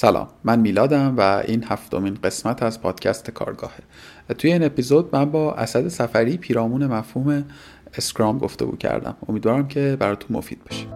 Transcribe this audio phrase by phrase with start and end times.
[0.00, 0.28] سلام.
[0.44, 3.80] من میلادم و این هفتمین قسمت از پادکست کارگاهه.
[4.38, 7.44] توی این اپیزود من با اسد سفری پیرامون مفهوم
[7.94, 9.16] اسکرام گفتگو کردم.
[9.28, 10.86] امیدوارم که براتون مفید باشه.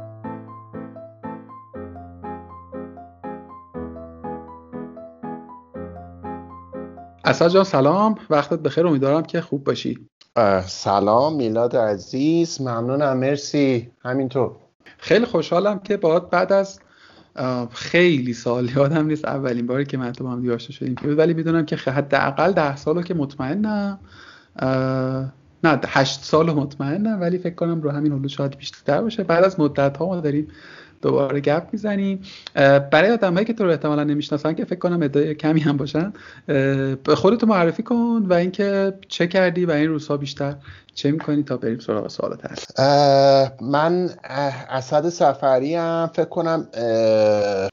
[7.24, 8.14] اسد جان سلام.
[8.30, 8.86] وقتت بخیر.
[8.86, 10.08] امیدوارم که خوب باشی.
[10.66, 12.60] سلام میلاد عزیز.
[12.60, 13.16] ممنونم.
[13.16, 13.90] مرسی.
[14.04, 14.56] همینطور.
[14.98, 16.80] خیلی خوشحالم که باید بعد از
[17.72, 19.24] خیلی سال یادم نیست.
[19.24, 23.14] اولین باری که من تو هم دیگه شدیم ولی می‌دونم که حداقل ده سالو که
[23.14, 23.98] مطمئنم.
[25.64, 27.20] نه هشت سال مطمئنم.
[27.20, 29.22] ولی فکر کنم رو همین حلو شاید بیشتر باشه.
[29.22, 30.48] بعد از مدت ها ما داریم
[31.02, 32.22] دوباره گپ می‌زنیم
[32.90, 36.12] برای آدمایی که تو رو احتمالا نمی‌شناسن که فکر کنم ادعای کمی هم باشن
[37.04, 40.54] به خودتو معرفی کن و اینکه چه کردی و این روزها بیشتر
[40.94, 42.40] چه می‌کنی تا بریم سراغ سوالات
[43.60, 44.10] من
[44.70, 46.66] اسد سفری هم فکر کنم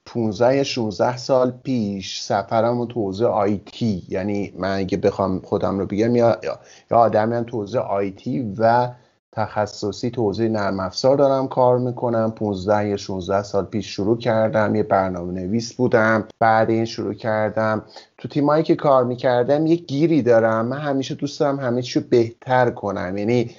[0.06, 5.86] 15 یا 16 سال پیش سفرم تو حوزه آیتی یعنی من اگه بخوام خودم رو
[5.86, 6.58] بگم یا یا
[6.98, 8.88] آدمی هم تو حوزه آیتی و
[9.32, 12.30] تخصصی تو حوزه نرم افزار دارم کار می‌کنم.
[12.30, 14.74] 15 یا 16 سال پیش شروع کردم.
[14.74, 16.24] یه برنامه نویس بودم.
[16.38, 17.82] بعد این شروع کردم.
[18.18, 20.66] تو تیمایی که کار می‌کردم یه گیری دارم.
[20.66, 23.16] من همیشه دوست دارم همه چیو بهتر کنم.
[23.16, 23.50] یعنی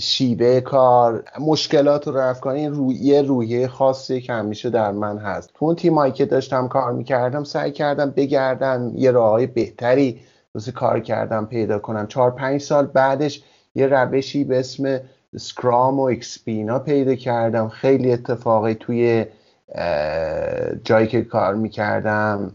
[0.00, 2.66] شیوه کار مشکلات رو رفت کنم.
[2.66, 5.50] روی یه روحیه خاصی که همیشه در من هست.
[5.54, 10.20] تو اون تیمایی که داشتم کار می‌کردم سعی کردم بگردم یه راههای بهتری
[10.54, 12.06] واسه کار کردم پیدا کنم.
[12.06, 13.42] چهار پنج سال بعدش
[13.78, 15.00] یه روشی به اسم
[15.36, 17.68] سکرام و اکسپینا پیدا کردم.
[17.68, 19.26] خیلی اتفاقی توی
[20.84, 22.52] جایی که کار می‌کردم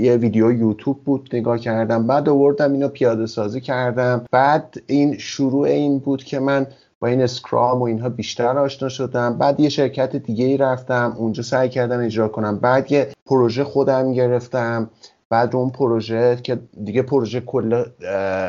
[0.00, 2.06] یه ویدیو یوتیوب بود نگاه کردم.
[2.06, 4.24] بعد آوردم اینو پیاده سازی کردم.
[4.30, 6.66] بعد این شروع این بود که من
[7.00, 9.38] با این اسکرام و اینها بیشتر آشنا شدم.
[9.38, 11.14] بعد یه شرکت دیگه ای رفتم.
[11.18, 12.58] اونجا سعی کردم اجرا کنم.
[12.58, 14.90] بعد یه پروژه خودم گرفتم.
[15.30, 17.84] بعد اون پروژه که دیگه پروژه کل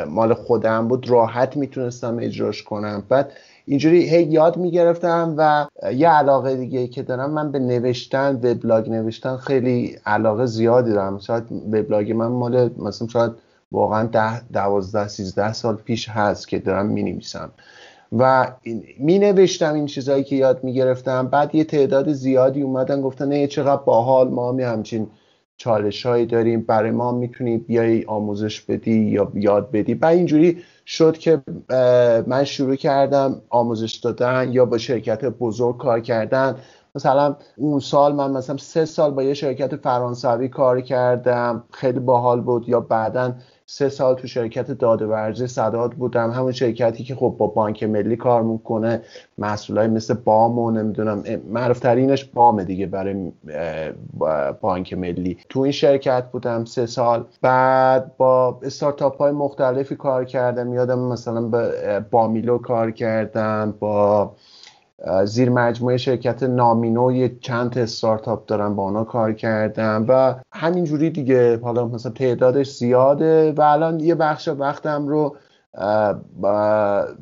[0.10, 3.04] مال خودم بود راحت می‌تونستم اجراش کنم.
[3.10, 3.32] بعد
[3.66, 9.38] اینجوری هی یاد می‌گرفتم و یه علاقه دیگه که دارم من به نوشتن وبلاگ نوشتن
[9.38, 11.20] خیلی علاقه زیادی دارم.
[11.20, 13.32] شاید وبلاگ من مال مثلا شاید
[13.72, 17.52] واقعا ده دوازده سیزده سال پیش هست که دارم می نویسم
[18.20, 18.52] و
[19.00, 23.48] می نوشتم این چیزهایی که یاد می گرفتم بعد یه تعداد زیادی اومدن گفتن نه
[23.48, 25.08] چقدر باحال ما هم همچین
[25.62, 26.62] چالش هایی داریم.
[26.62, 29.94] برای ما می‌تونی بیای آموزش بدی یا یاد بدی.
[29.94, 31.42] و اینجوری شد که
[32.28, 36.56] من شروع کردم آموزش دادن یا با شرکت بزرگ کار کردن.
[36.96, 41.64] مثلا اون سال من مثلا سه سال با یه شرکت فرانسوی کار کردم.
[41.72, 43.34] خیلی باحال بود یا بعدا
[43.74, 46.32] سه سال تو شرکت داده ورزی صداد بودم.
[46.32, 49.02] همون شرکتی که خب با بانک ملی کار می‌کنه.
[49.38, 53.32] محصولای مثل بام و نمی‌دونم معروفترینش بام دیگه برای
[54.62, 55.38] بانک ملی.
[55.50, 57.26] تو این شرکت بودم سه سال.
[57.42, 60.74] بعد با استارتاپ های مختلفی کار کردم.
[60.74, 61.72] یادم مثلا با
[62.12, 64.32] بامیلو کار کردم با
[65.26, 71.60] زیر مجموعه شرکت نامینو چند استارتاپ دارم با اونا کار کردم و همینجوری دیگه.
[71.60, 75.36] حالا مثلا تعدادش زیاده و الان یه بخش وقتم رو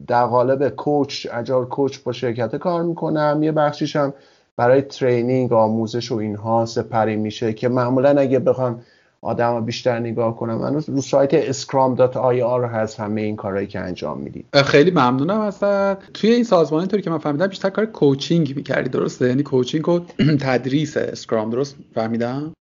[0.07, 3.39] در قالب coach agile coach با شرکت کار می‌کنم.
[3.43, 4.13] یه بخشیش هم
[4.57, 8.81] برای training آموزش و اینها سپری میشه که معمولا اگه بخوام
[9.21, 10.55] آدم بیشتر نگاه کنم.
[10.57, 14.45] من رو سایت scrum.ir هست همه این کارهایی که انجام می‌دید.
[14.55, 16.11] خیلی ممنونم ازت.
[16.13, 19.99] توی این سازمان اینطوری که من فهمیدم بیشتر کار coaching می‌کردی درسته؟ یعنی coaching و
[20.41, 22.53] تدریس Scrum درست فهمیدم؟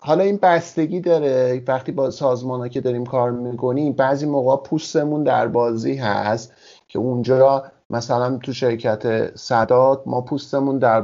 [0.00, 1.62] حالا این بستگی داره.
[1.68, 6.52] وقتی با سازمان که داریم کار می‌کنیم بعضی موقع پوستمون در بازی هست
[6.88, 11.00] که اونجا مثلا تو شرکت صداد ما پوستمون در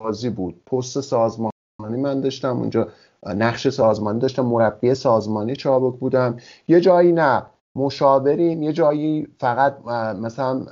[0.00, 0.54] بازی بود.
[0.66, 2.88] پست سازمانی من داشتم اونجا.
[3.26, 6.36] نقش سازمانی داشتم مربی سازمانی چابک بودم.
[6.68, 9.78] یه جایی نه مشاوریم یه جایی فقط
[10.16, 10.66] مثلا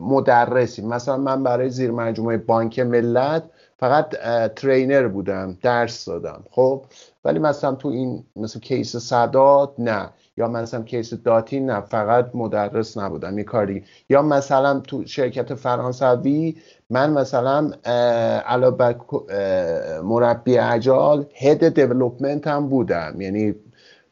[0.00, 0.88] مدرسیم.
[0.88, 3.44] مثلا من برای زیر مجموعه بانک ملت
[3.78, 4.08] فقط
[4.56, 6.44] ترینر بودم درس دادم.
[6.50, 6.84] خب؟
[7.24, 10.10] ولی مثلا تو این مثل کیس صداد نه.
[10.36, 13.84] یا مثلا کیس داتی نه فقط مدرس نبودم یه کاری.
[14.08, 16.56] یا مثلا تو شرکت فرانسوی
[16.90, 17.70] من مثلا
[18.46, 18.94] علاوه
[20.02, 23.20] مربی اجال هد دیولپمنت هم بودم.
[23.20, 23.54] یعنی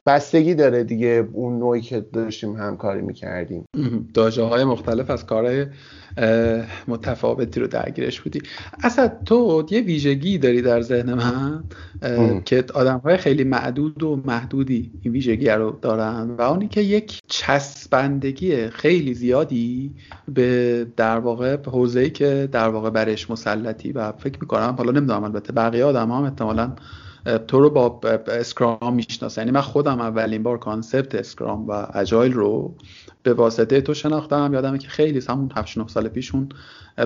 [0.07, 3.65] بستگی داره دیگه اون نوعی که داشتیم همکاری می‌کردیم.
[4.15, 5.67] داجه های مختلف از کارهای
[6.89, 8.43] متفاوتی رو درگیرش بودی.
[8.83, 11.65] اصلا تو یه ویژگی داری در ذهن من
[12.45, 17.21] که آدم های خیلی معدود و محدودی این ویژگی رو دارن و اونی که یک
[17.29, 19.95] چسبندگی خیلی زیادی
[20.29, 25.53] به در واقع حوزه‌ای که در واقع برش مسلطی و فکر می‌کنم حالا نمی‌دونم البته
[25.53, 26.73] بقیه آدم هم احتمالاً
[27.49, 32.75] تو رو با Scrum می‌شناسه یعنی من خودم اولین بار concept Scrum و Agile رو
[33.23, 34.51] به واسطه تو شناختم.
[34.53, 36.49] یادمه که خیلی همون 7 9 سال پیش اون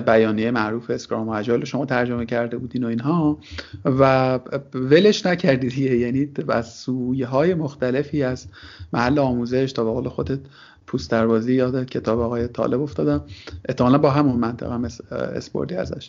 [0.05, 3.39] بیانیه معروف Scrum و Agile رو شما ترجمه کرده بودین و اینها.
[3.85, 4.39] و
[4.73, 5.97] ولش نکردی دیگه.
[5.97, 8.47] یعنی از سویه های مختلفی از
[8.93, 10.39] محل آموزش تا به قول خودت
[10.87, 13.23] پوست دروازی یاد کتاب آقای طالب افتادم.
[13.69, 16.07] احتمالا با همون منطقه هم اسپوردی ازش.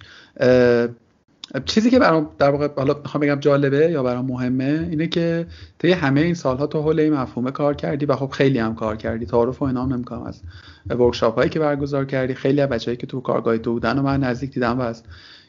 [1.64, 5.46] چیزی که برام در واقع حالا می‌خوام بگم جالبه یا برام مهمه اینه که
[5.78, 8.96] طی همه این سالها تو حول این مفهومه کار کردی و خب خیلی هم کار
[8.96, 9.26] کردی.
[9.26, 10.22] تعارف و اینا هم نمی‌کنم.
[10.22, 10.42] از
[10.90, 14.20] ورکشاپ هایی که برگزار کردی خیلی از بچه‌ای که تو کارگاه تو بودن و من
[14.20, 15.02] نزدیک دیدم و از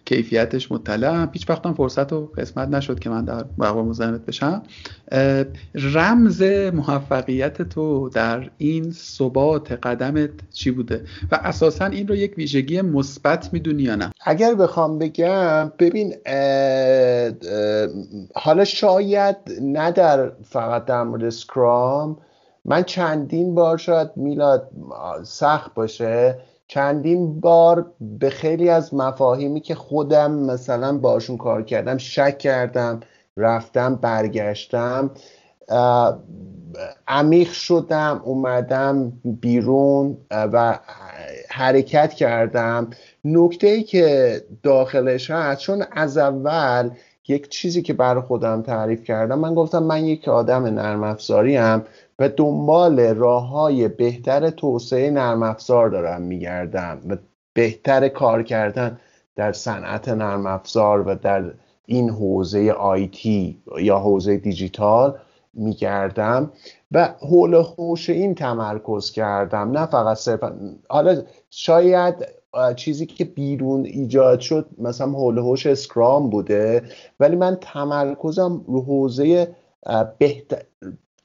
[0.07, 1.27] کیفیتش مطلع.
[1.33, 4.63] هیچ وقتم فرصت و قسمت نشد که من در واقع مزاحمت بشم.
[5.75, 6.43] رمز
[6.73, 13.53] موفقیت تو در این ثبات قدمت چی بوده؟ و اساسا این رو یک ویژگی مثبت
[13.53, 16.13] می‌دونی یا نه؟ اگر بخوام بگم ببین
[18.35, 22.17] حالا شاید نه در فقط در مورد سکرام
[22.65, 24.69] من چندین بار شاید میلاد
[25.23, 26.39] سخت باشه.
[26.67, 32.99] چندین بار به خیلی از مفاهیمی که خودم مثلا باشون کار کردم شک کردم
[33.37, 35.11] رفتم برگشتم
[37.07, 40.79] عمیق شدم اومدم بیرون و
[41.49, 42.89] حرکت کردم.
[43.25, 46.89] نکته ای که داخلش هست چون از اول
[47.27, 51.57] یک چیزی که برای خودم تعریف کردم من گفتم من یک آدم نرم افزاری
[52.19, 57.17] و دنبال راه های بهتر توسعه نرم افزار دارم میگردم و
[57.53, 58.99] بهتر کار کردن
[59.35, 61.53] در صنعت نرم افزار و در
[61.85, 65.19] این حوزه آیتی یا حوزه دیجیتال
[65.53, 66.51] میگردم
[66.91, 70.59] و حول حوش این تمرکز کردم نه فقط صرفا
[70.89, 72.15] حالا شاید
[72.75, 76.81] چیزی که بیرون ایجاد شد مثلا حول حوش اسکرام بوده
[77.19, 79.55] ولی من تمرکزم رو حوزه
[80.17, 80.61] بهتر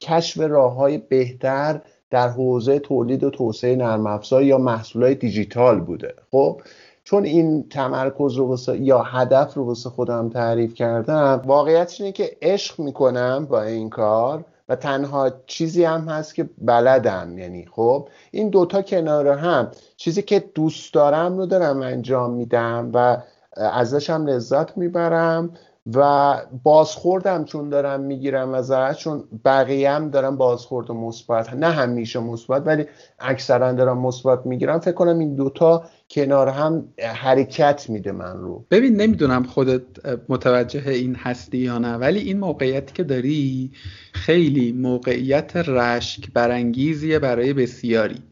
[0.03, 6.15] کشف راه های بهتر در حوزه تولید و توسعه نرم افزار یا محصولات دیجیتال بوده.
[6.31, 6.61] خب
[7.05, 12.81] چون این تمرکز رو یا هدف رو واسه خودم تعریف کردم واقعیتش اینه که عشق
[12.81, 17.39] می‌کنم با این کار و تنها چیزی هم هست که بلدم.
[17.39, 19.71] یعنی خب این دوتا کنار هم.
[19.97, 23.17] چیزی که دوست دارم رو دارم انجام میدم و
[23.57, 25.51] ازش هم لذت می‌برم
[25.87, 32.21] و بازخوردم چون دارم می‌گیرم ازش چون بقیه هم دارم بازخورد و مثبت نه همیشه
[32.21, 32.85] مثبت ولی
[33.19, 34.79] اکثرا دارم مثبت می‌گیرم.
[34.79, 38.65] فکر کنم این دوتا کنار هم حرکت میده من رو.
[38.71, 39.83] ببین نمی‌دونم خودت
[40.29, 43.71] متوجه این هستی یا نه ولی این موقعیتی که داری
[44.13, 48.23] خیلی موقعیت رشک برانگیزیه برای بسیاری.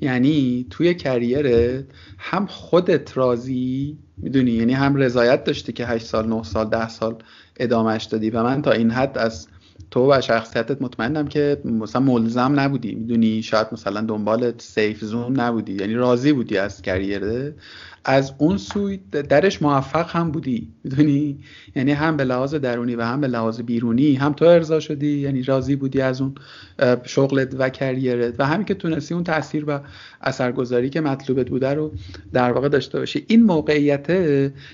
[0.00, 1.84] یعنی توی کریرت
[2.18, 7.22] هم خودت راضی می‌دونی؟ یعنی هم رضایت داشتی که 8 سال 9 سال 10 سال
[7.56, 9.48] ادامهش دادی و من تا این حد از
[9.90, 12.94] تو و شخصیتت مطمئنم که مثلا ملزم نبودی.
[12.94, 15.72] می‌دونی شاید مثلا دنبال سیف زون نبودی.
[15.72, 17.54] یعنی راضی بودی از کریره
[18.04, 20.68] از اون سوی درش موفق هم بودی.
[20.84, 21.38] می‌دونی؟
[21.76, 25.18] یعنی هم به لحاظ درونی و هم به لحاظ بیرونی هم تو ارضا شدی.
[25.18, 26.34] یعنی راضی بودی از اون
[27.04, 29.80] شغلت و کریرت و همین که تونستی اون تاثیر و
[30.22, 31.92] اثرگذاری که مطلوبت بوده رو
[32.32, 33.24] در واقع داشته باشی.
[33.28, 34.06] این موقعیت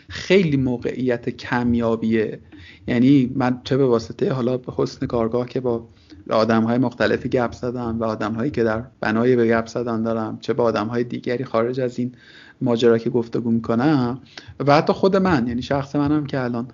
[0.08, 2.38] خیلی موقعیت کمیابیه.
[2.86, 5.88] یعنی من چه به واسطه حالا به حسن کارگاه که با
[6.30, 10.38] آدم های مختلفی گپ زدم و آدم هایی که در بنای به گپ زدن دارم
[10.40, 12.12] چه با آدم های دیگری خارج از این
[12.60, 14.20] ماجرا که گفتگو می‌کنم
[14.66, 16.68] و حتی خود من یعنی شخص منم که الان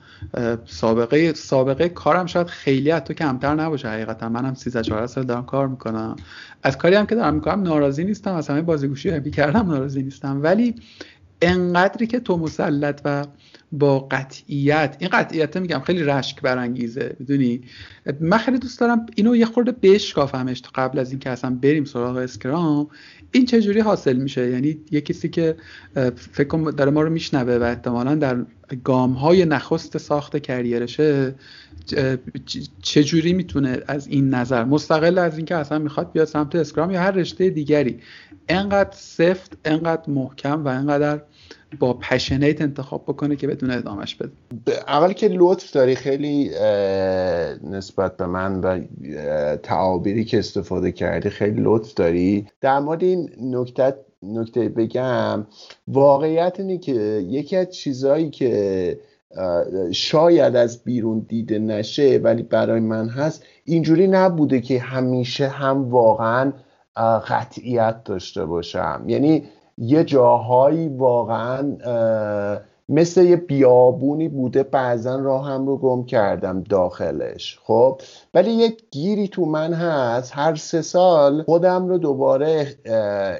[0.66, 4.28] سابقه سابقه کارم شاید خیلی حتی کمتر نباشه حقیقتا.
[4.28, 6.16] منم 13 14 سال دارم کار می‌کنم.
[6.62, 10.42] از کاری هم که دارم می‌کنم ناراضی نیستم از همه بازیگوشی که کردم ناراضی نیستم.
[10.42, 10.75] ولی
[11.42, 13.25] انقدری که تو مسلط و
[13.72, 14.96] با قطعیت.
[14.98, 17.60] این قطعیت میگم خیلی رشک برانگیزه می‌دونی؟
[18.20, 22.88] من خیلی دوست دارم اینو یه خورده بشکافمش قبل از اینکه اصلا بریم سراغ اسکرام.
[23.32, 25.56] این چجوری حاصل میشه؟ یعنی یه کسی که
[26.32, 28.36] فکر کنم داره ما رو میشنوه و احتمالا در
[28.84, 31.34] گام های نخست ساخت کریرشه
[32.82, 37.10] چجوری می‌تونه از این نظر؟ مستقل از اینکه اصلا می‌خواد بیاد سمت اسکرام یا هر
[37.10, 38.00] رشته دیگری.
[38.48, 41.22] انقدر سفت انقدر محکم و انقدر
[41.78, 44.32] با پشنیت انتخاب بکنه که بدون ادامش بده.
[44.88, 46.50] اول که لطف داری خیلی
[47.70, 48.80] نسبت به من و
[49.56, 52.46] تعابیری که استفاده کردی خیلی لطف داری.
[52.60, 55.46] در مورد این نکته نکته بگم
[55.88, 56.92] واقعیت اینه که
[57.28, 58.98] یکی از چیزهایی که
[59.92, 66.52] شاید از بیرون دیده نشه ولی برای من هست اینجوری نبوده که همیشه هم واقعا
[67.28, 69.04] قطعیت داشته باشم.
[69.06, 69.44] یعنی
[69.80, 71.76] یه جاهایی واقعا
[72.88, 77.58] مثل یه بیابونی بوده بعضا راهم رو گم کردم داخلش.
[77.64, 78.00] خب؟
[78.34, 82.66] ولی یه گیری تو من هست هر سه سال خودم رو دوباره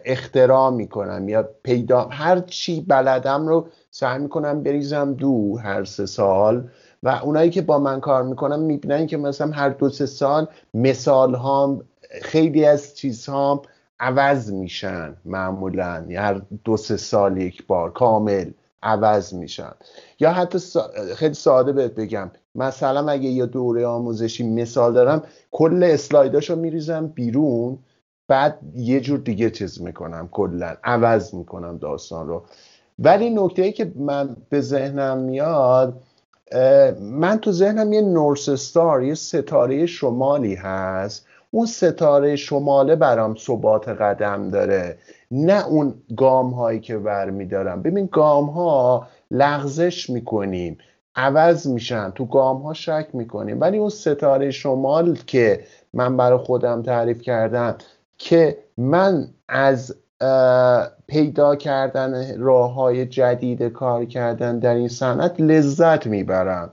[0.05, 1.29] اختراع می‌کنم.
[1.29, 6.69] یا پیدا هر چی بلدم رو سعی می‌کنم بریزم دو هر سه سال.
[7.03, 11.35] و اونایی که با من کار می‌کنم می‌بینن که مثلا هر دو سه سال مثال
[11.35, 11.83] هام
[12.23, 13.63] خیلی از چیزهام
[14.01, 16.07] عوض میشن معمولا.
[16.17, 18.51] هر دو سه سال یک بار کامل
[18.83, 19.73] عوض میشن.
[20.21, 20.59] یا حتی
[21.17, 22.31] خیلی ساده بهت بگم.
[22.55, 27.79] مثلا اگه یه دوره آموزشی مثال دارم کل اسلایداشو میریزم بیرون
[28.29, 30.77] بعد یه جور دیگه چیز می‌کنم کلا.
[30.85, 32.45] عوض می‌کنم داستان رو.
[32.99, 36.03] ولی نکته ای که من به ذهنم میاد
[37.01, 41.27] من تو ذهنم یه نورس استار یه ستاره شمالی هست.
[41.51, 44.99] اون ستاره شماله برام ثبات قدم داره
[45.31, 47.83] نه اون گام هایی که ور میدارم.
[47.83, 50.79] ببین گام ها لغزش می‌کنیم
[51.17, 53.61] عوض میشن تو گام ها شک می‌کنیم.
[53.61, 55.61] ولی اون ستاره شمال که
[55.93, 57.75] من برای خودم تعریف کردم
[58.19, 59.95] که من از
[61.07, 66.71] پیدا کردن راه های جدید کار کردن در این صنعت لذت می‌برم.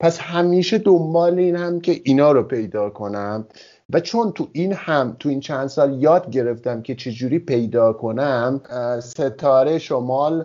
[0.00, 3.46] پس همیشه دنبال این هم که اینا رو پیدا کنم.
[3.92, 8.60] و چون تو این هم تو این چند سال یاد گرفتم که چجوری پیدا کنم
[9.02, 10.44] ستاره شمال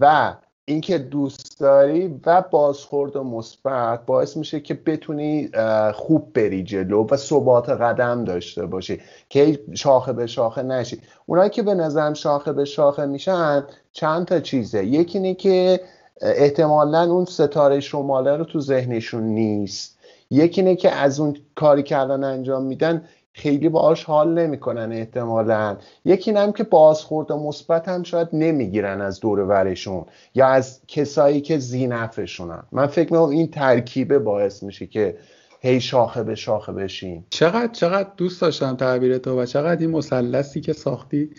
[0.00, 5.50] و اینکه دوست داری و بازخورد و مثبت باعث میشه که بتونی
[5.94, 11.00] خوب بری جلو و ثبات قدم داشته باشی که شاخه به شاخه نشی.
[11.26, 14.84] اونایی که به نظرم شاخه به شاخه میشن چند تا چیزه.
[14.84, 15.80] یکی اینه که
[16.20, 19.99] احتمالا اون ستاره شماله رو تو ذهنشون نیست.
[20.30, 25.76] یکی اینه که از اون کاری که الان انجام میدن خیلی باهاش حال نمی‌کنن احتمالا.
[26.04, 31.58] یکی هم که بازخورد مثبت هم شاید نمی‌گیرن از دور ورشون یا از کسایی که
[31.58, 35.18] زینفشونن من فکر می‌کنم این ترکیبه باعث میشه که
[35.60, 37.26] هی شاخه به شاخه بشیم.
[37.30, 41.30] چقدر چقدر دوست داشتم تعبیر تو و چقدر این مثلثی که ساختی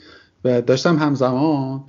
[0.43, 1.83] و داشتم همزمان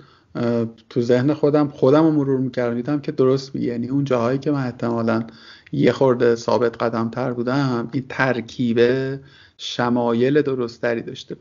[0.91, 4.51] تو ذهن خودم خودم رو مرور می‌کردم دیدم که درست میگه یعنی اون جاهایی که
[4.51, 5.27] من احتمالا
[5.73, 9.21] یه خورده ثابت قدم تر بودم این ترکیبه
[9.59, 11.37] شمایل درستری داشته.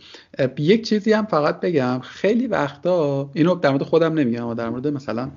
[0.58, 2.00] یک چیزی هم فقط بگم.
[2.00, 5.32] خیلی وقتا اینو در مورد خودم نمیگم در مورد مثلا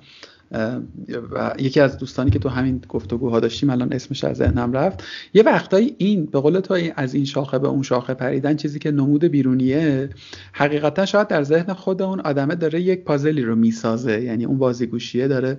[1.33, 5.05] و یکی از دوستانی که تو همین گفتگوها داشتیم الان اسمش از ذهنم رفت.
[5.35, 8.91] یه وقتایی این به قول تو از این شاخه به اون شاخه پریدن چیزی که
[8.91, 10.11] نمود بیرونیه
[10.53, 14.21] حقیقتا شاید در ذهن خود اون آدمه داره یک پازلی رو می‌سازه.
[14.21, 15.59] یعنی اون بازیگوشیه داره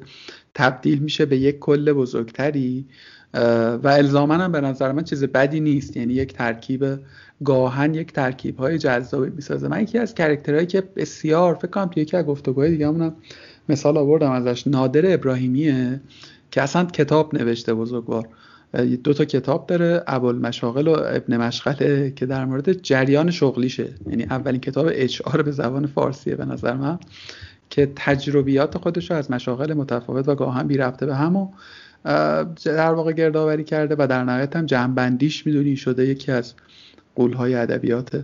[0.53, 2.85] تبدیل میشه به یک کل بزرگتری.
[3.83, 5.97] و الزاما هم به نظر من چیز بدی نیست.
[5.97, 6.99] یعنی یک ترکیب
[7.43, 9.67] گاهن یک ترکیب های جذابی می‌سازه.
[9.67, 12.87] من یکی از کرکترهایی که بسیار فکر کنم توی یکی از گفتگوهای دیگه
[13.69, 14.67] مثال آوردم ازش.
[14.67, 15.99] نادر ابراهیمیه
[16.51, 18.27] که اصلا کتاب نوشته بزرگوار.
[19.03, 23.89] دو تا کتاب داره مشاغل و ابن مشغله که در مورد جریان شغلیشه.
[24.09, 26.99] یعنی اولین کتاب اچ به زبان فارسیه به نظر من
[27.69, 31.49] که تجربیات خودش رو از مشاغل متفاوت و گاهن بی رفته به هم
[32.65, 36.53] در واقع گردآوری کرده و در نهایت هم جنبندیش می‌دونی شده یکی از
[37.15, 38.23] قولهای ادبیات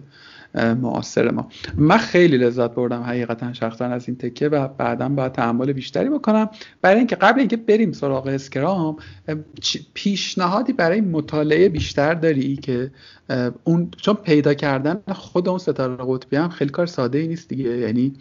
[0.55, 1.50] معاصر ما.
[1.77, 6.50] من خیلی لذت بردم حقیقتا شخصا از این تکه و بعدا باید تحمل بیشتری بکنم.
[6.81, 8.98] برای اینکه قبل اینکه بریم سراغ اسکرام
[9.93, 12.91] پیشنهادی برای مطالعه بیشتر داری که
[13.63, 17.77] اون چون پیدا کردن خود اون ستاره قطبی هم خیلی کار ساده ای نیست دیگه.
[17.77, 18.13] یعنی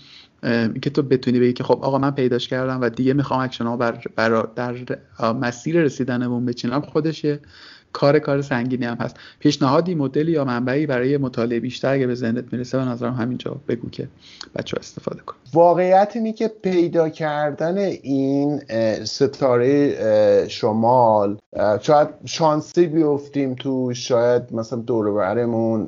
[0.83, 3.77] که تو بتونی بگی که خب آقا من پیداش کردم و دیگه می‌خوام اکشن ها
[3.77, 4.75] بر, در
[5.33, 7.27] مسیر رسیدنمون بچینم خودش
[7.93, 9.17] کار کار سنگینی هم هست.
[9.39, 13.91] پیشنهادی مدلی یا منبعی برای مطالعه بیشتر اگه به ذهنت می‌رسه به نظرم همینجا بگو
[13.91, 14.09] که
[14.57, 18.61] بچه ها استفاده کنن واقعیت اینه که پیدا کردن این
[19.05, 21.39] ستاره شمال
[21.81, 25.87] شاید شانسی بیفتیم تو شاید مثلا دور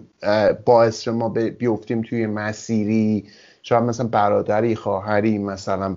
[0.65, 3.25] باعث ما بیفتیم توی مسیری
[3.63, 5.97] شاید مثلا برادری خواهری مثلا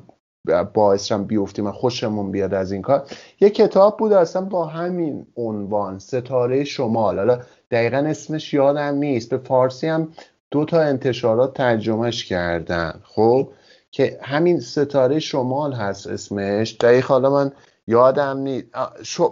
[0.74, 3.08] باعث بیفتیم و خوشمون بیاد از این کار.
[3.42, 7.18] یه کتاب بود اصلا با همین عنوان ستاره شمال.
[7.18, 7.40] حالا
[7.72, 9.30] دقیقا اسمش یادم نیست.
[9.30, 10.08] به فارسی هم
[10.52, 13.02] دو تا انتشارات ترجمهش کردن.
[13.04, 13.50] خب؟
[13.92, 16.78] که همین ستاره شمال هست اسمش.
[16.80, 17.52] دقیق حالا من
[17.88, 18.68] یادم نیست.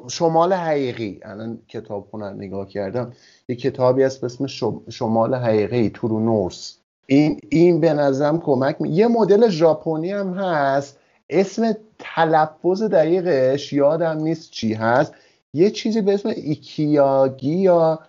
[0.08, 1.20] شمال حقیقی.
[1.24, 3.14] الان کتاب خونه نگاه کردم.
[3.48, 4.48] یه کتابی هست به اسم
[4.90, 6.78] شمال حقیقی True North
[7.08, 8.90] این این به نظرم کمک می...
[8.90, 11.00] یه مدل ژاپنی هم هست.
[11.34, 15.14] اسم تلفظ دقیقش یادم نیست چی هست.
[15.54, 18.00] یه چیزی به اسم ایکیاگی یا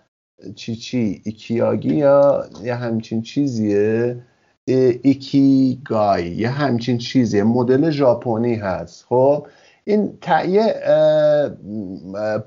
[0.55, 4.17] چی چی؟ ایکیاگی یا یه همچین چیزیه.
[4.65, 7.43] ایکیگای یه همچین چیزیه.
[7.43, 9.05] مدل ژاپنی هست.
[9.09, 9.47] خب
[9.83, 10.17] این
[10.47, 10.75] یه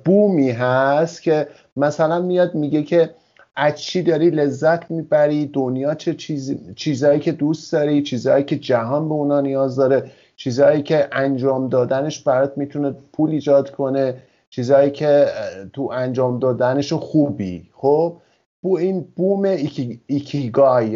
[0.04, 3.10] بومی هست که مثلا میاد میگه که
[3.56, 6.74] از چی داری لذت می‌بری؟ دنیا چه چیز...
[6.76, 12.22] چیزهایی که دوست داری؟ چیزهایی که جهان به اونا نیاز داره؟ چیزهایی که انجام دادنش
[12.22, 14.14] برات می‌تونه پول ایجاد کنه
[14.50, 15.26] چیزهایی که
[15.72, 17.70] تو انجام دادنش خوبی.
[17.72, 18.16] خب؟
[18.62, 20.00] بو این بوم ایکی...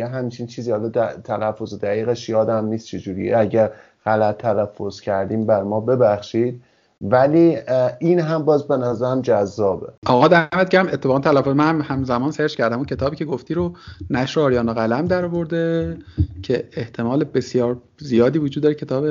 [0.03, 0.71] همچین چیزی.
[0.71, 0.89] حالا
[1.25, 3.39] تلفظ دقیقش یادم نیست چجوریه.
[3.39, 3.71] اگر
[4.05, 6.63] غلط تلفظ کردیم بر ما ببخشید.
[7.03, 7.57] ولی
[8.01, 9.93] این هم باز به نظرم جذابه.
[10.07, 10.87] آقا دمت گرم.
[10.87, 13.77] اتفاقا تلفظ من همزمان سرچ کردم اون کتابی که گفتی رو
[14.11, 15.97] نشر آریانا قلم در برده
[16.43, 18.75] که احتمال بسیار زیادی وجود داره.
[18.75, 19.07] کتاب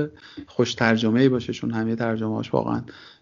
[0.47, 2.81] خوش ترجمه ای باشه چون همه ترجمه هاش واقعا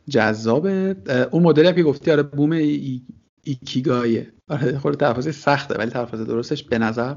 [0.10, 0.96] جذابه.
[1.32, 3.02] اون مدلی که گفتی آره بوم ای
[3.44, 7.16] ایکیگایه آره خود تلفظ سخته ولی تلفظ درستش به نظر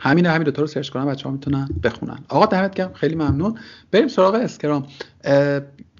[0.00, 0.28] همینه.
[0.28, 2.18] همین رو search کنن بچه‌ها می‌تونن بخونن.
[2.28, 2.92] آقا دمت گرم.
[2.92, 3.58] خیلی ممنون.
[3.90, 4.86] بریم سراغ Scrum.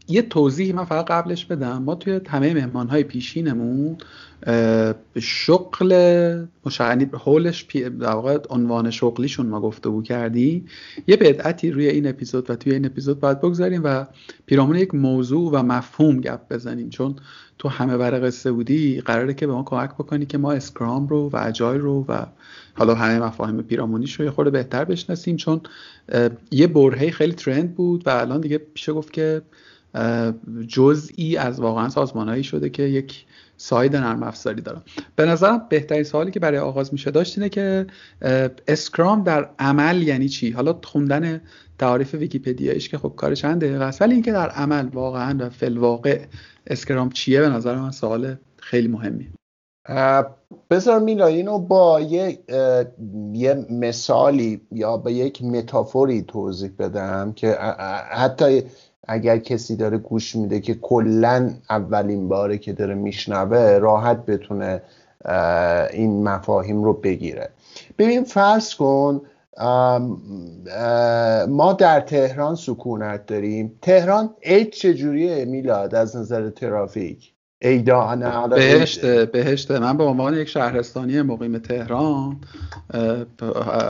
[0.08, 1.82] یه توضیح من فقط قبلش بدم.
[1.82, 3.96] ما توی همه مهمان های پیشینمون
[5.20, 5.92] شغل
[6.66, 7.62] مشغلی حولش
[8.00, 10.64] در واقع عنوان شغلیشون ما گفته کردی
[11.06, 14.06] یه بدعتی روی این اپیزود و توی این اپیزود باید بگذاریم و
[14.46, 16.90] پیرامون یک موضوع و مفهوم گپ بزنیم.
[16.90, 17.16] چون
[17.58, 21.30] تو همه بر قصه بودی قراره که به ما کمک بکنی که ما Scrum رو
[21.32, 22.26] و Agile رو و
[22.74, 25.36] حالا همه مفاهیم پیرامونیش رو یه خورده بهتر بشناسیم.
[25.36, 25.60] چون
[26.50, 29.42] یه برهه خیلی trend بود و الان دیگه میشه گفت که
[30.66, 33.26] جزئی از واقعا سازمانهایی شده که یک
[33.56, 34.82] side نرم افزاری دارن.
[35.16, 37.86] به نظرم بهترین سوالی که برای آغاز میشه داشت اینه که
[38.68, 41.40] Scrum در عمل یعنی چی؟ حالا خوندن
[41.78, 46.20] تعاریف ویکیپدیایش که خب کار چند دقیقه است ولی اینکه در عمل واقعا و فی‌الواقع
[46.66, 49.28] Scrum چیه به نظر من سوال خیلی مهمی
[50.70, 52.38] بذار میلا اینو با یه,
[53.32, 57.52] یه مثالی یا به یک متافوری توضیح بدم که
[58.10, 58.62] حتی
[59.08, 64.82] اگر کسی داره گوش میده که کلا اولین باره که داره میشنوه راحت بتونه
[65.92, 67.50] این مفاهیم رو بگیره.
[67.98, 69.20] ببین فرض کن
[71.48, 73.78] ما در تهران سکونت داریم.
[73.82, 77.32] تهران عید چجوریه میلاد؟ از نظر ترافیک.
[77.62, 78.16] ایدا
[78.50, 79.70] بهشت بهشت.
[79.70, 82.36] من به عنوان یک شهرستانی مقیم تهران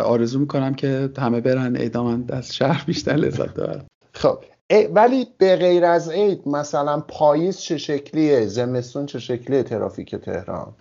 [0.04, 3.84] آرزو می‌کنم که همه برن ایدا من از شهر بیشتر لذت دارم.
[4.12, 4.38] خب
[4.70, 10.74] ولی به غیر از عید مثلا پاییز چه شکلیه؟ زمستون چه شکلیه ترافیک تهران؟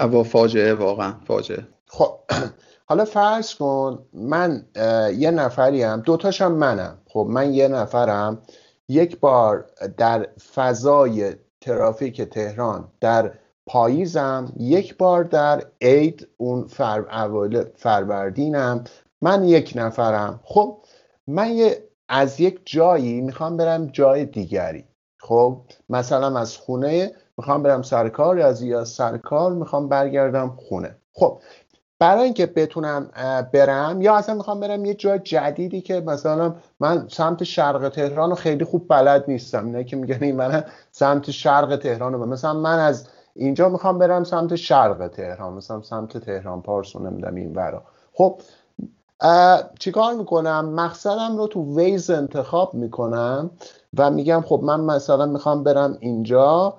[0.00, 1.66] اوا فاجعه واقعا فاجعه.
[1.86, 2.18] خب
[2.86, 4.66] حالا فرض کن من
[5.18, 6.98] یه نفریم دوتاشم منم.
[7.08, 8.42] خب من یه نفرم.
[8.88, 13.32] یک بار در فضای ترافیک تهران در
[13.66, 17.04] پاییزم یک بار در عید اون فر...
[17.76, 18.84] فروردینم
[19.22, 20.40] من یک نفرم.
[20.44, 20.78] خب
[21.26, 24.84] من یه از یک جایی می‌خوام برم جای دیگری.
[25.20, 30.96] خب مثلا از خونه می‌خوام برم سرکار از یا سرکار می‌خوام برگردم خونه.
[31.12, 31.40] خب
[31.98, 33.10] برای اینکه بتونم
[33.52, 38.36] برم یا اصلا می‌خوام برم یه جای جدیدی که مثلا من سمت شرق تهران رو
[38.36, 39.66] خیلی خوب بلد نیستم.
[39.66, 42.26] اینه که میگن من سمت شرق تهران رو.
[42.26, 47.52] مثلا من از اینجا می‌خوام برم سمت شرق تهران مثلا سمت تهران پارس نمیدم این
[47.52, 48.40] برا خب
[49.78, 53.50] چیکار می‌کنم؟ مقصدم رو تو ویز انتخاب می‌کنم
[53.98, 56.74] و میگم خب من مثلا می‌خوام برم اینجا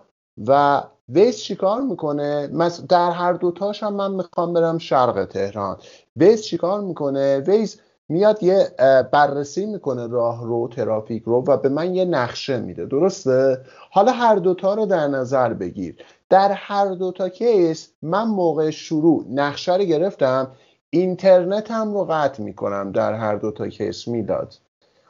[0.47, 2.47] و ویز چیکار می‌کنه؟
[2.89, 5.77] در هر دوتاش هم من می‌خوام برم شرق تهران.
[6.15, 7.79] Waze چیکار می‌کنه؟ Waze
[8.09, 8.67] میاد یه
[9.11, 12.85] بررسی می‌کنه راه رو ترافیک رو و به من یه نقشه میده.
[12.85, 15.95] درسته؟ حالا هر دوتا رو در نظر بگیر.
[16.29, 20.51] در هر دوتا case من موقع شروع نقشه رو گرفتم.
[20.89, 24.53] اینترنت هم رو قطع می‌کنم در هر دو تا case میلاد.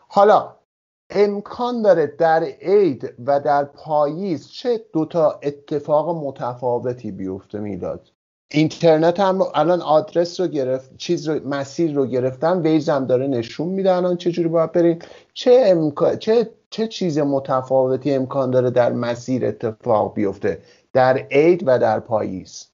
[0.07, 0.55] حالا
[1.09, 8.11] امکان داره در عید و در پاییز چه دوتا اتفاق متفاوتی بیفته میلاد؟
[8.51, 13.67] اینترنت هم الان آدرس رو گرفت چیز رو مسیر رو گرفتن ویز هم داره نشون
[13.67, 14.99] میده الان چجوری باید بریم.
[15.33, 16.17] چه, امکان...
[16.17, 20.61] چه چه چیز متفاوتی امکان داره در مسیر اتفاق بیفته
[20.93, 22.66] در عید و در پاییز؟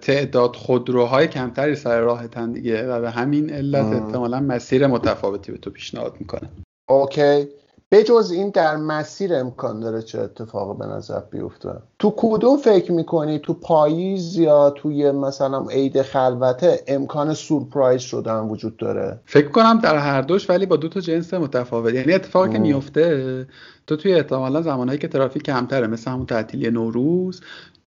[0.00, 5.70] تعداد خودروهای کمتری سر راهتن دیگه و به همین علت احتمالا مسیر متفاوتی به تو
[5.70, 6.50] پیشنهاد می‌کنه.
[6.88, 7.48] اوکی.
[7.90, 13.38] بجز این در مسیر امکان داره چه اتفاق به نظر بیفته؟ تو کدوم فکر می‌کنی؟
[13.38, 19.96] تو پاییز یا توی مثلا عید خلوته امکان سورپرایز شدن وجود داره؟ فکر کنم در
[19.96, 21.94] هر دوش ولی با دو تا جنس متفاوت.
[21.94, 23.46] یعنی اتفاقی که میفته
[23.86, 27.40] تو توی احتمالا زمانهایی که ترافیک کمتره مثل همون تعطیلی نوروز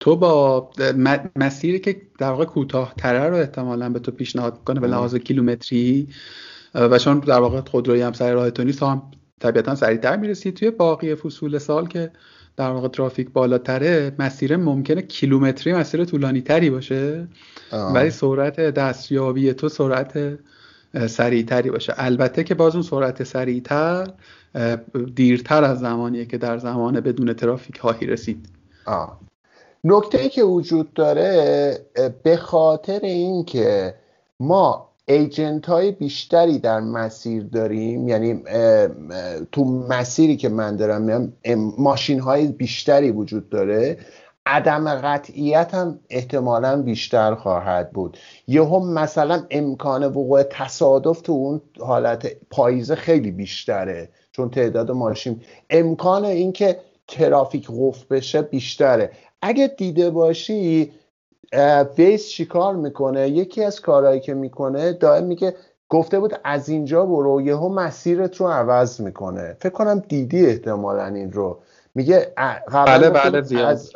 [0.01, 0.71] تو با
[1.37, 6.09] مسیری که در واقع کوتاه تره رو احتمالا به تو پیشنهاد می‌کنه به لحاظ کیلومتری
[6.75, 9.03] و چون در واقع خودرویی هم سر راه تو نیست هم
[9.41, 10.53] طبیعتا سریعتر می‌رسی.
[10.53, 12.11] توی باقی فصول سال که
[12.57, 17.29] در واقع ترافیک بالاتره مسیر ممکنه کیلومتری مسیر طولانی تری باشه
[17.73, 20.39] ولی سرعت دستیابی تو سرعت
[21.07, 21.95] سریعتری باشه.
[21.97, 24.07] البته که باز اون سرعت سریعتر
[25.15, 28.49] دیرتر از زمانیه که در زمان بدون ترافیک هایی رسید
[29.85, 31.79] نکته ای که وجود داره
[32.23, 33.95] به خاطر اینکه
[34.41, 38.43] ما ایجنت های بیشتری در مسیر داریم یعنی
[39.53, 41.33] تو مسیری که من دارم
[41.79, 43.99] ماشین های بیشتری وجود داره
[44.49, 48.19] عدم قطعیت هم احتمالا بیشتر خواهد بود.
[48.47, 55.43] یهو مثلا امکان وقوع تصادف تو اون حالت پاییزه خیلی بیشتره چون تعداد ماشین.
[55.71, 59.11] امکان اینکه ترافیک قفل بشه بیشتره.
[59.43, 60.93] اگه دیده باشی
[61.99, 65.55] ویس چیکار می‌کنه؟ یکی از کارهایی که می‌کنه دائم میگه
[65.89, 69.57] گفته بود از اینجا برو یهو مسیرت رو عوض می‌کنه.
[69.61, 71.59] فکر کنم دیدی احتمالا این رو.
[71.95, 72.33] میگه
[72.73, 73.93] بله بله از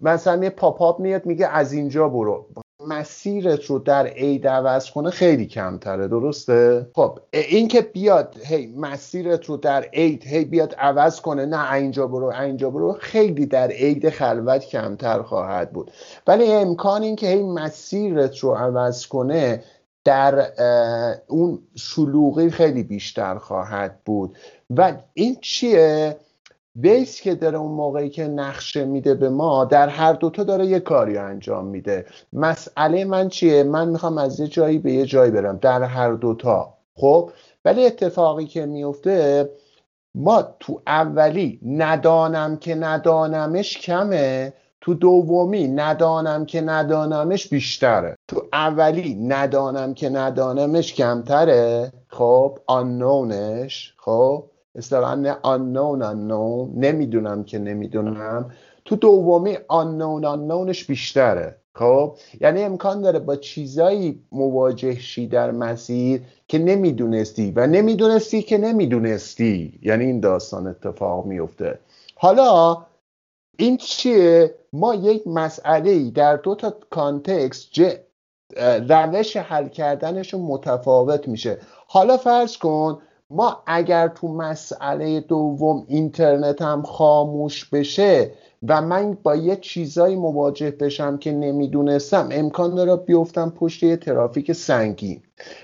[0.00, 2.46] مثلا یه پاپ میاد میگه از اینجا برو.
[2.88, 9.44] مسیرت رو در عید عوض کنه خیلی کمتره درسته؟ خب این که بیاد هی مسیرت
[9.44, 14.10] رو در عید هی بیاد عوض کنه نه اینجا برو اینجا برو خیلی در عید
[14.10, 15.90] خلوت کمتر خواهد بود.
[16.26, 19.62] ولی امکان این که هی مسیرت رو عوض کنه
[20.04, 20.46] در
[21.26, 24.36] اون شلوغی خیلی بیشتر خواهد بود.
[24.76, 26.16] و این چیه؟
[26.76, 30.80] بیس که داره اون موقعی که نقشه میده به ما در هر دوتا داره یه
[30.80, 32.06] کاری انجام میده.
[32.32, 36.74] مسئله من چیه؟ من می‌خوام از یه جایی به یه جایی برم در هر دوتا.
[36.94, 37.30] خب؟
[37.64, 39.50] ولی اتفاقی که میفته
[40.14, 48.16] ما تو اولی ندانم که ندانمش کمه تو دومی ندانم که ندانمش بیشتره.
[48.28, 51.92] تو اولی ندانم که ندانمش کمتره.
[52.08, 56.78] خب؟ آنونش خب؟ اصطلاحا unknown unknown.
[56.78, 58.50] نمی‌دونم که نمی‌دونم.
[58.84, 61.56] تو دومی unknown unknownش بیشتره.
[61.74, 68.58] خب؟ یعنی امکان داره با چیزایی مواجه شی در مسیر که نمی‌دونستی و نمی‌دونستی که
[68.58, 69.78] نمی‌دونستی.
[69.82, 71.78] یعنی این داستان اتفاق میفته.
[72.16, 72.76] حالا
[73.58, 77.68] این چیه؟ ما یک مسئله در دو تا کانتکست
[78.88, 81.58] روش حل کردنشون متفاوت میشه.
[81.86, 82.98] حالا فرض کن
[83.30, 88.30] ما اگر تو مسئله دوم اینترنت هم خاموش بشه
[88.68, 94.52] و من با یه چیزایی مواجه بشم که نمی‌دونستم امکان داره بیفتم پشت یه ترافیک
[94.52, 95.22] سنگین.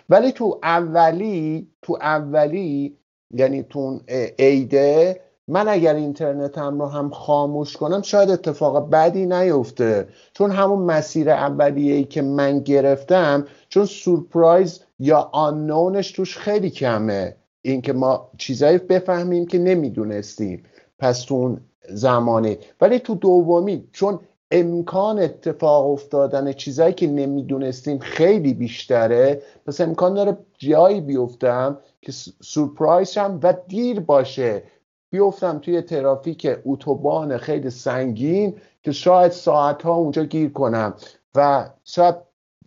[0.09, 2.97] ولی تو اولی تو اولی
[3.31, 4.01] یعنی تو
[4.39, 10.09] ایده من اگر اینترنتم رو هم خاموش کنم شاید اتفاق بدی نیفته.
[10.33, 17.37] چون همون مسیر اولیه ای که من گرفتم چون سورپرایز یا آنونش توش خیلی کمه.
[17.63, 20.63] اینکه ما چیزایی بفهمیم که نمی‌دونستیم
[20.99, 22.59] پس تو اون زمانه.
[22.81, 24.21] ولی تو دومی چون
[24.51, 33.19] امکان اتفاق افتادن چیزایی که نمی‌دونستیم خیلی بیشتره پس امکان داره جایی بیفتم که سورپرایز
[33.19, 34.63] هم و دیر باشه.
[35.11, 40.95] بیفتم توی ترافیک اتوبان خیلی سنگین که شاید ساعت ها اونجا گیر کنم
[41.35, 42.15] و شاید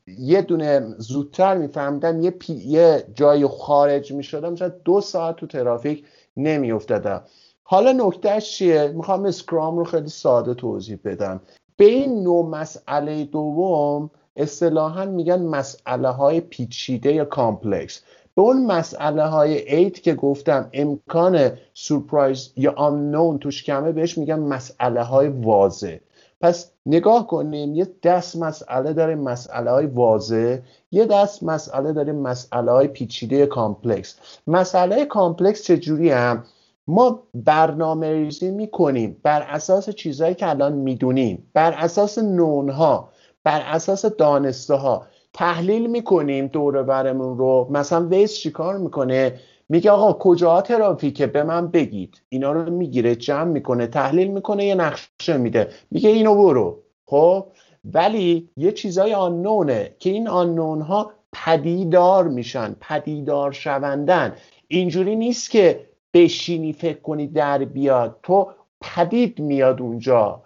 [0.07, 2.33] یه دونه زودتر میفهمیدم یه.
[2.49, 6.05] یه جای خارج می‌شدم شاید دو ساعت تو ترافیک
[6.37, 7.21] نمیافتادم.
[7.63, 11.41] حالا نکتهش چیه؟ می‌خوام Scrum رو خیلی ساده توضیح بدم.
[11.77, 18.01] به این نوع مسئله دوم اصطلاحا میگن مسئله های پیچیده یا complex
[18.35, 24.39] به اون مسئله های ایت که گفتم امکان سورپرایز یا آنون توش کمه بهش میگن
[24.39, 25.97] مسئله های واضح.
[26.43, 30.57] پس نگاه کنیم یه دست مسئله داریم مسئله های واضح
[30.91, 34.15] یه دست مسئله داریم مسئله های پیچیده complex.
[34.47, 36.43] مسئله complex چجوری هم؟
[36.87, 43.09] ما برنامه ریزی می‌کنیم بر اساس چیزهایی که الان می‌دونیم بر اساس known ها
[43.43, 47.67] بر اساس دانسته ها تحلیل می‌کنیم دور برمون رو.
[47.71, 52.21] مثلا ویس چیکار می‌کنه؟ میگه آقا کجا ترافیکه به من بگید.
[52.29, 55.69] اینا رو می‌گیره جمع می‌کنه تحلیل می‌کنه یه نقشه میده.
[55.91, 56.83] میگه اینو برو.
[57.05, 57.47] خب؟
[57.93, 64.35] ولی یه چیزای آنونه که این آنون ها پدیدار میشن پدیدار شوندن.
[64.67, 68.19] اینجوری نیست که بشینی فکر کنی در بیاد.
[68.23, 70.41] تو پدید میاد اونجا.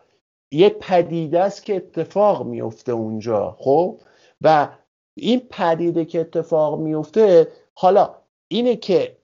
[0.51, 3.57] یه پدیده است که اتفاق میفته اونجا.
[3.59, 3.99] خب؟
[4.41, 4.67] و
[5.17, 8.15] این پدیده که اتفاق میفته حالا
[8.47, 9.17] اینه که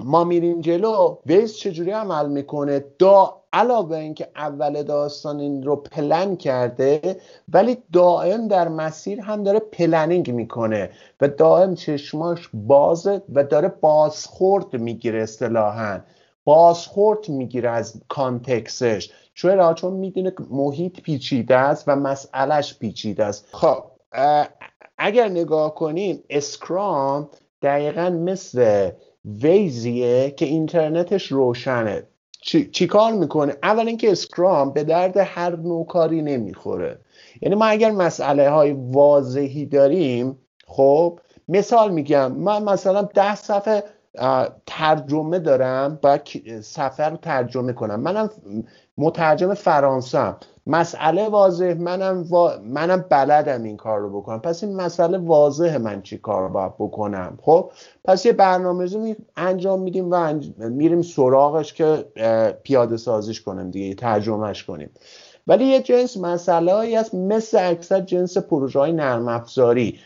[0.00, 6.36] ما میریم جلو Waze چجوری عمل می‌کنه؟ دا علاوه اینکه اول داستان این رو پلن
[6.36, 13.68] کرده ولی دائم در مسیر هم داره planning می‌کنه و دائم چشماش بازه و داره
[13.68, 16.00] بازخورد می‌گیره اصطلاحا.
[16.44, 23.48] بازخورد می‌گیره از context ش چرا چون می‌دونه محیط پیچیده است و مسئلهش پیچیده است.
[23.52, 23.84] خب
[24.98, 27.28] اگر نگاه کنیم Scrum
[27.64, 28.90] دقیقا مثل
[29.24, 32.02] Waze یه که اینترنتش روشنه.
[32.72, 36.98] چی, کار می‌کنه؟ اول اینکه Scrum به درد هر نوع کاری نمی‌خوره.
[37.42, 43.84] یعنی ما اگر مسئله های واضحی داریم خب مثال میگم من مثلا ده صفحه
[44.66, 48.00] ترجمه دارم باید سفر رو ترجمه کنم.
[48.00, 48.30] منم
[48.98, 50.34] مترجم فرانسه
[50.66, 52.26] مسئله واضح منم,
[52.64, 54.40] منم بلدم این کار رو بکنم.
[54.40, 57.70] پس این مسئله واضح من چی کار باید بکنم خب؟
[58.04, 62.04] پس یه برنامه انجام میدیم و میریم سراغش که
[62.62, 64.90] پیاده سازیش کنیم دیگه ترجمهش کنیم.
[65.46, 69.98] ولی یه جنس مسئله هایی هست مثل اکثر جنس پروژه های نرم افزاری.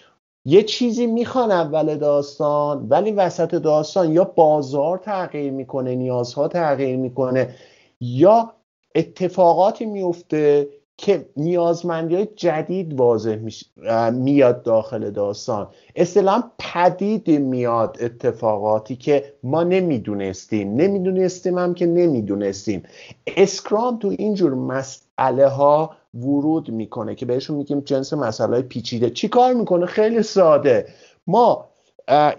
[0.44, 7.54] یه چیزی می‌خوان اول داستان ولی وسط داستان یا بازار تغییر می‌کنه نیازها تغییر می‌کنه
[8.00, 8.52] یا
[8.94, 10.68] اتفاقاتی میفته
[11.00, 13.38] که نیازمندی های جدید واضح
[14.12, 15.68] میاد داخل داستان.
[15.96, 20.74] اصطلاحا پدید میاد اتفاقاتی که ما نمی‌دونستیم.
[20.74, 22.82] نمی‌دونستیم هم که نمی‌دونستیم.
[23.26, 29.10] اسکرام تو اینجور مسئله ها ورود می‌کنه که بهشون میگیم جنس مسئله پیچیده.
[29.10, 30.86] چی کار می‌کنه؟ خیلی ساده.
[31.26, 31.68] ما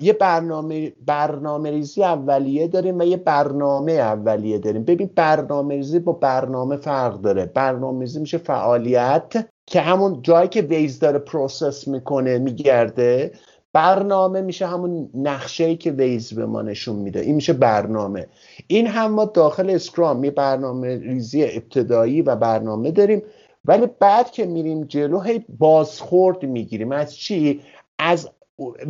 [0.01, 4.83] یه برنامه برنامه ریزی اولیه داریم و یه برنامه اولیه داریم.
[4.83, 7.45] ببین برنامه ریزی با برنامه فرق داره.
[7.45, 13.31] برنامه ریزی میشه فعالیت که همون جایی که Waze داره process می‌کنه میگرده
[13.73, 17.19] برنامه میشه همون نقشه ای که Waze به ما نشون میده.
[17.19, 18.27] این میشه برنامه.
[18.67, 23.21] این هم ما داخل Scrum یه برنامه ریزی ابتدایی و برنامه داریم.
[23.65, 26.91] ولی بعد که میریم جلو هی بازخورد می‌گیریم.
[26.91, 27.61] از چی؟
[27.99, 28.29] از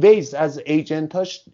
[0.01, 1.45] Waze از agent اش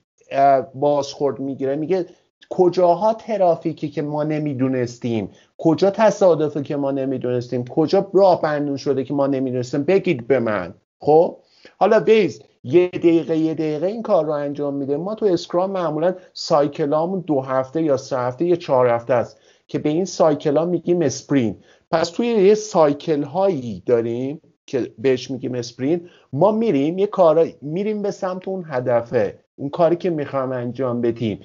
[0.73, 1.75] بازخورد می‌گیره.
[1.75, 2.05] میگه
[2.49, 9.13] کجاها ترافیکی که ما نمی‌دونستیم؟ کجا تصادفه که ما نمی‌دونستیم؟ کجا راه بندون شده که
[9.13, 10.73] ما نمی‌دونستیم؟ بگید به من.
[10.99, 11.37] خب؟
[11.77, 14.97] حالا Waze یه دقیقه یه دقیقه این کار رو انجام میده.
[14.97, 19.37] ما تو Scrum معمولا cycle امون دو هفته یا سه هفته یا چهار هفته است
[19.67, 21.57] که به این cycle میگیم Sprint
[21.91, 28.01] پس توی یه cycle هایی داریم که بهش میگیم Sprint ما میریم یه کارا میریم
[28.01, 31.39] به سمت اون هدفه اون کاری که می‌خوام انجام بدیم.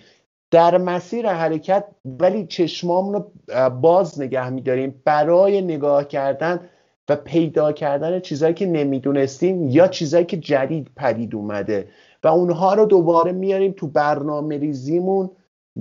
[0.51, 3.31] در مسیر حرکت ولی چشمامون رو
[3.71, 5.03] باز نگه میداریم.
[5.05, 6.61] برای نگاه کردن
[7.09, 11.89] و پیدا کردن چیزهایی که نمی‌دونستیم یا چیزهایی که جدید پدید اومده.
[12.25, 15.31] و اونها رو دوباره میاریم تو برنامه ریزیمون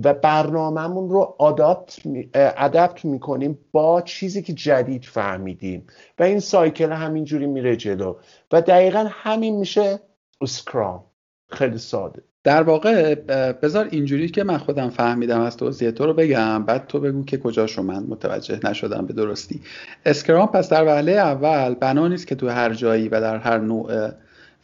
[0.04, 2.00] و برنامهمون رو آداپت
[2.34, 5.86] ادپت می‌کنیم با چیزی که جدید فهمیدیم.
[6.18, 8.16] و این سایکل همینجوری میره جلو.
[8.52, 10.00] و دقیقا همین میشه
[10.40, 11.04] اسکرام.
[11.48, 12.22] خیلی ساده.
[12.44, 13.14] در واقع
[13.50, 16.64] بذار اینجوری که من خودم فهمیدم از توضیح تو رو بگم.
[16.64, 19.60] بعد تو بگو که کجاشو من متوجه نشدم به درستی.
[20.06, 24.10] اسکرام پس در وهله اول بنا نیست که تو هر جایی و در هر نوع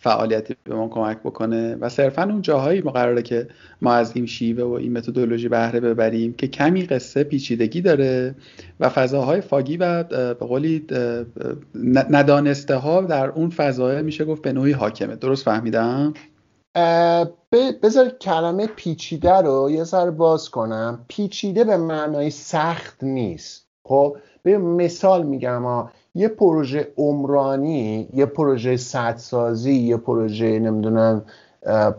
[0.06, 3.48] فعالیتی به ما کمک بکنه و صرفا اون جاهایی ما قراره که
[3.82, 8.34] ما از این شیوه و این متدولوژی بهره ببریم که کمی قصه پیچیدگی داره
[8.80, 10.02] و فضاهای فاگی و
[10.34, 10.86] به قولی
[12.10, 15.16] ندانسته ها در اون فضای میشه گفت به نوعی حاکمه.
[15.16, 16.14] درست فهمیدم؟
[17.82, 21.04] بذار کلمه پیچیده رو یه سر باز کنم.
[21.08, 23.68] پیچیده به معنای سخت نیست.
[23.84, 25.90] خب؟ به مثال میگم ها.
[26.16, 31.24] یه پروژه عمرانی یه پروژه سدسازی یه پروژه نمی‌دونم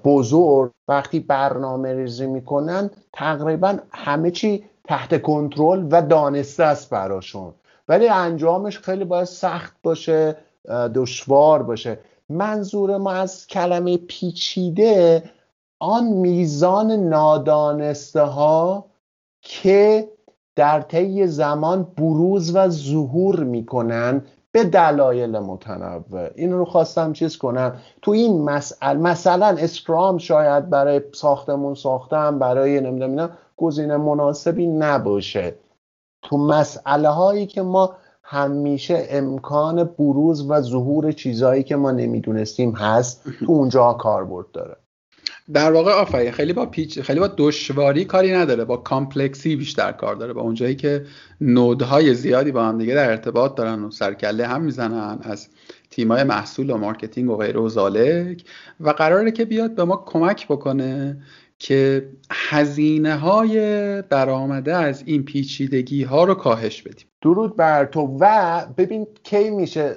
[0.03, 7.53] بزرگ وقتی برنامه ریزی می‌کنن تقریبا همه چی تحت کنترل و دانسته است براشون.
[7.87, 10.35] ولی انجامش خیلی باید سخت باشه
[10.95, 11.99] دشوار باشه.
[12.29, 15.23] منظور ما از کلمه پیچیده
[15.79, 18.85] آن میزان نادانسته ها
[19.41, 20.09] که
[20.57, 26.29] در طی زمان بروز و ظهور می‌کنن به دلایل متنوع.
[26.35, 27.75] این رو خواستم چیز کنم.
[28.01, 35.55] تو این مسئله مثلا اسکرام شاید برای ساختمون ساختم برای نمی‌دونم گزینه مناسبی نباشه.
[36.21, 37.93] تو مسئله هایی که ما
[38.23, 44.77] همیشه امکان بروز و ظهور چیزهایی که ما نمی‌دونستیم هست تو اونجا کاربرد داره.
[45.53, 50.15] در واقع آفرین خیلی با پیچ خیلی با دشواری کاری نداره با complexity بیشتر کار
[50.15, 50.33] داره.
[50.33, 51.05] با اونجایی که
[51.41, 55.19] node های زیادی با هم دیگه در ارتباط دارن و سر و کله هم می‌زنن
[55.21, 55.47] از
[55.89, 58.43] تیمای محصول و marketing و غیره و ذلک
[58.79, 61.17] و قراره که بیاد به ما کمک بکنه
[61.59, 63.57] که هزینه های
[64.01, 67.07] برآمده از این پیچیدگی ها رو کاهش بدیم.
[67.21, 68.17] درود بر تو.
[68.19, 69.95] و ببین کی میشه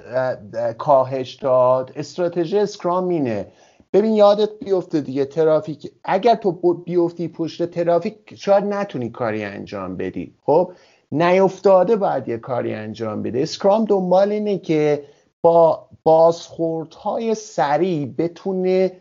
[0.77, 3.47] کاهش داد؟ استراتژی اسکرام اینه.
[3.93, 10.33] ببین یادت بیفته دیگه ترافیک اگر تو بیفتی پشت ترافیک شاید نتونی کاری انجام بدی.
[10.45, 10.71] خب
[11.11, 13.39] نیفتاده باید یه کاری انجام بده.
[13.39, 15.03] اسکرام دنبال اینه که
[15.41, 18.91] با بازخوردهای سریع بتونه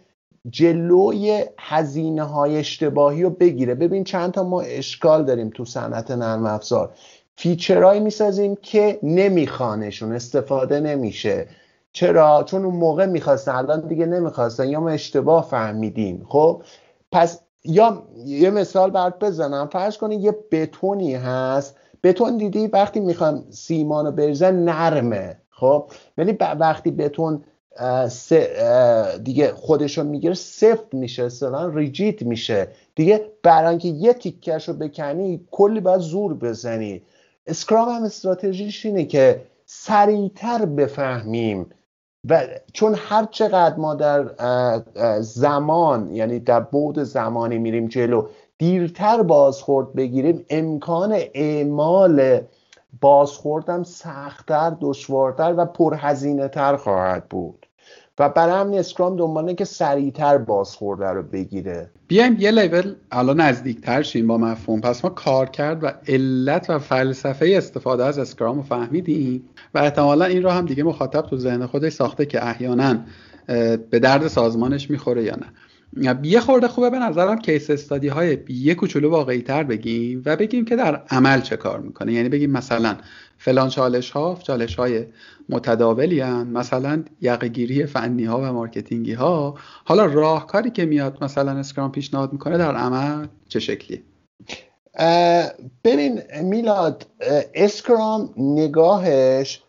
[0.50, 3.74] جلوی هزینه های اشتباهی رو بگیره.
[3.74, 6.94] ببین چند تا ما اشکال داریم تو صنعت نرم افزار.
[7.36, 11.46] فیچرهایی می‌سازیم که نمیخوانشون استفاده نمیشه.
[11.92, 14.68] چرا؟ چون اون موقع می‌خواستن الان دیگه نمی‌خواستن.
[14.68, 16.62] یا ما اشتباه فهمیدیم خب؟
[17.12, 19.68] پس یا یه مثال برات بزنم.
[19.72, 21.76] فرض کنید یه بتونی هست.
[22.02, 27.44] بتون دیدی وقتی می‌خوان سیمان رو بریزن نرمه خب؟ ولی وقتی بتون
[29.24, 32.68] دیگه خودشون می‌گیره سفت میشه اصلا ریجیت میشه.
[32.94, 37.02] دیگه برای اینکه یه تیکش رو بکنی کلی باید زور بزنی.
[37.46, 41.66] اسکرام هم استراتژیش اینه که سریعتر بفهمیم
[42.28, 44.30] و چون هر چقدر ما در
[45.20, 48.28] زمان یعنی در بود زمانی میریم جلو
[48.58, 52.40] دیرتر بازخورد بگیریم امکان اعمال
[53.00, 57.66] بازخوردم سختتر دشوارتر و پرهزینه تر خواهد بود.
[58.20, 61.90] و برای همین اسکرام دنباله که سریعتر بازخورده رو بگیره.
[62.08, 64.80] بیایم یه لیول الان نزدیکتر شیم با مفهوم.
[64.80, 70.24] پس ما کار کرد و علت و فلسفه استفاده از اسکرام رو فهمیدیم و احتمالا
[70.24, 72.96] این رو هم دیگه مخاطب تو ذهن خودش ساخته که احیانا
[73.90, 75.46] به درد سازمانش می‌خوره یا نه.
[76.22, 80.64] یه خورده خوبه به نظرم case study های یه کوچولو واقعی تر بگیم و بگیم
[80.64, 82.12] که در عمل چه کار می‌کنه.
[82.12, 82.96] یعنی بگیم مثلا
[83.42, 85.06] فلان چالش ها چالش های
[85.48, 86.46] متداولی هن.
[86.46, 92.32] مثلا یقه‌گیری فنی ها و marketing ی ها حالا راهکاری که میاد مثلا Scrum پیشنهاد
[92.32, 94.02] می‌کنه در عمل چه شکلیه؟
[95.84, 97.06] ببین میلاد
[97.54, 99.62] Scrum نگاهش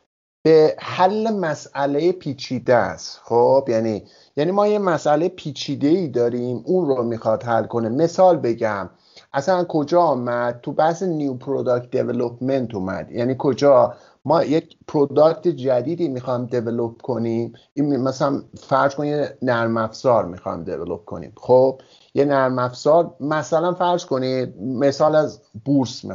[0.44, 3.20] به حل مسئله پیچیده است.
[3.24, 4.04] خب یعنی
[4.38, 7.90] یعنی ما یه مسئله پیچیده ای داریم اون رو می‌خواد حل کنه.
[7.90, 8.90] مثال بگم.
[9.34, 13.12] اصلا کجا آمد؟ تو بحث new product development اومد.
[13.12, 13.94] یعنی کجا؟
[14.26, 17.54] ما یک product جدیدی می‌خوام develop کنیم.
[17.74, 21.34] این مثلا فرض کنیم یه نرم افزار می‌خوام develop کنیم.
[21.38, 21.82] خب
[22.14, 26.06] یه نرم افزار مثلا فرض کنید مثال از بورس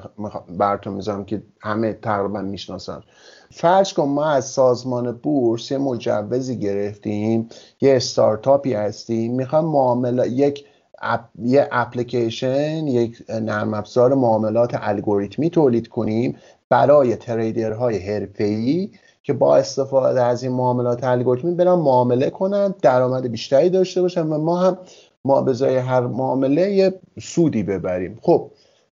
[0.48, 3.02] براتون می‌ذارم که همه تقریبا می‌شناسن.
[3.50, 7.48] فرض کن ما از سازمان بورس یه مجوزی گرفتیم
[7.81, 9.35] یه استارتاپی هستیم.
[9.35, 10.64] می‌خوام معامله یک
[11.02, 16.37] اپ، یه اپلیکیشن یک نرم افزار معاملات الگوریتمی تولید کنیم
[16.68, 18.90] برای تریدرهای حرفه‌ای
[19.22, 24.38] که با استفاده از این معاملات الگوریتمی برن معامله کنن درآمد بیشتری داشته باشن و
[24.38, 24.78] ما هم
[25.24, 28.18] ما به هر معامله یه سودی ببریم.
[28.22, 28.50] خب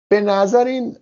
[0.09, 0.97] به نظر این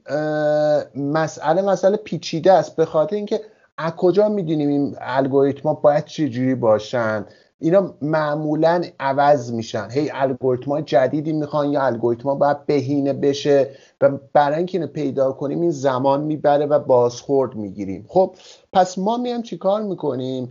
[0.94, 3.40] مسئله مسئله پیچیده است به خاطر اینکه
[3.78, 7.26] از کجا می‌دونیم این الگوریتما باید چه جوری باشن؟
[7.60, 9.90] اینا معمولا عوض میشن.
[9.90, 15.70] هی الگوریتما جدیدی می‌خوان یا الگوریتما باید بهینه بشه و برای اینکه پیدا کنیم این
[15.70, 18.04] زمان می‌بره و بازخورد می‌گیریم.
[18.08, 18.34] خب
[18.72, 20.48] پس ما میام چیکار می‌کنیم؟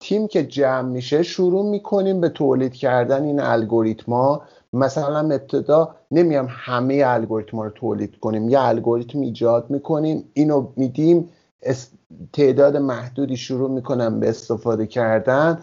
[0.00, 4.42] تیم که جمع میشه شروع می‌کنیم به تولید کردن این الگوریتما
[4.72, 11.28] مثلا ابتدا نمیام همه الگوریتما رو تولید کنیم یه الگوریتم ایجاد می‌کنیم اینو میدیم
[12.32, 15.58] تعداد محدودی شروع می‌کنم به استفاده کردن.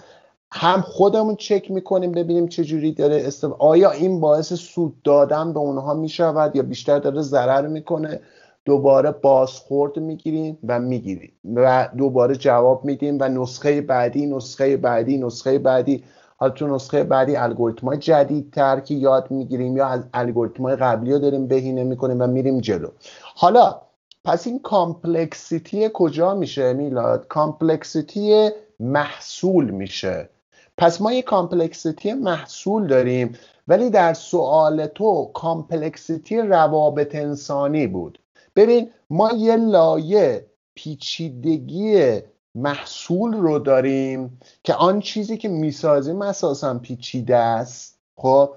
[0.51, 3.51] هم خودمون چک می‌کنیم ببینیم چه جوری داره استف...
[3.59, 8.19] آیا این باعث سود دادن به اونها می‌شود یا بیشتر داره ضرر می‌کنه؟
[8.65, 15.59] دوباره بازخورد می‌گیریم و می‌گیریم و دوباره جواب میدیم و نسخه بعدی نسخه بعدی نسخه
[15.59, 16.03] بعدی.
[16.37, 20.75] حالا تو نسخه بعدی الگوریتم های جدید تر که یاد می‌گیریم یا از الگوریتم های
[20.75, 22.87] قبلی رو داریم بهینه می‌کنیم و میریم جلو.
[23.35, 23.81] حالا
[24.25, 28.49] پس این complexity کجا میشه میلاد؟ complexity
[28.79, 30.29] محصول میشه.
[30.77, 33.35] پس ما یه complexity محصول داریم
[33.67, 38.19] ولی در سوال تو complexity روابط انسانی بود.
[38.55, 42.19] ببین ما یه لایه پیچیدگی
[42.55, 48.53] محصول رو داریم که آن چیزی که می‌سازیم اساسا پیچیده است خب؟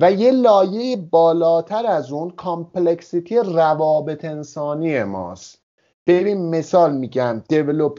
[0.00, 5.63] و یه لایه بالاتر از اون complexity روابط انسانی ماست.
[6.06, 7.42] ببین مثال میگم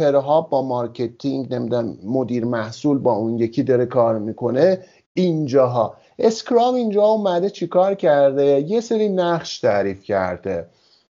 [0.02, 4.80] ها با مارکتینگ نمی‌دونم مدیر محصول با اون یکی داره کار می‌کنه
[5.14, 5.98] اینجاها.
[6.20, 10.68] Scrum اینجا اومده چیکار کرده؟ یه سری نقش تعریف کرده.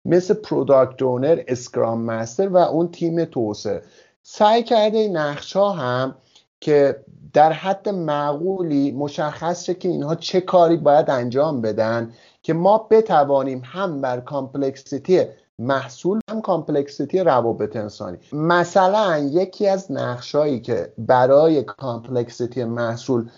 [0.06, 3.82] مثل product owner Scrum master و اون تیم توسعه.
[4.24, 6.16] سعی کرده این نقش ها هم
[6.60, 6.96] که
[7.34, 12.14] در حد معقولی مشخص شه که اینها چه کاری باید انجام بدن
[12.44, 15.22] که ما بتوانیم هم بر complexity
[15.62, 18.18] محصول هم complexity روابط انسانی.
[18.34, 23.30] مثلا یکی از نقشایی که برای complexity محصول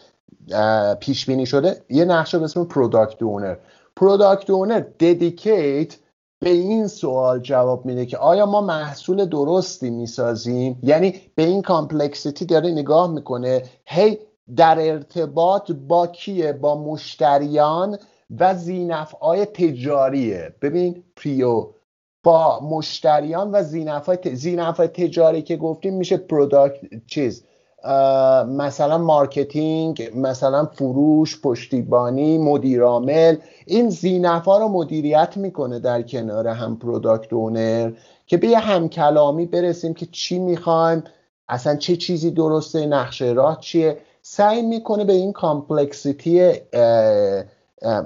[0.99, 3.55] پیش بینی شده یه نقشه به اسم product owner
[3.95, 5.95] product owner dedicate
[6.39, 12.45] به این سوال جواب میده که آیا ما محصول درستی می‌سازیم؟ یعنی به این complexity
[12.45, 13.63] داره نگاه می‌کنه.
[13.85, 14.17] هی
[14.55, 17.97] در ارتباط با کیه؟ با مشتریان
[18.39, 20.55] و ذینفعای تجاریه.
[20.61, 21.69] ببین PO
[22.23, 27.43] با مشتریان و ذینفعای تجاری که گفتیم میشه product چیز.
[28.47, 37.33] مثلا مارکتینگ مثلا فروش پشتیبانی مدیرعامل این ذینفعا رو مدیریت می‌کنه در کنار هم product
[37.33, 37.91] owner
[38.27, 41.03] که به یه همکلامی برسیم که چی می‌خوایم
[41.49, 43.97] اصلا چه چیزی درسته نقشه راه چیه.
[44.21, 46.51] سعی می‌کنه به این complexity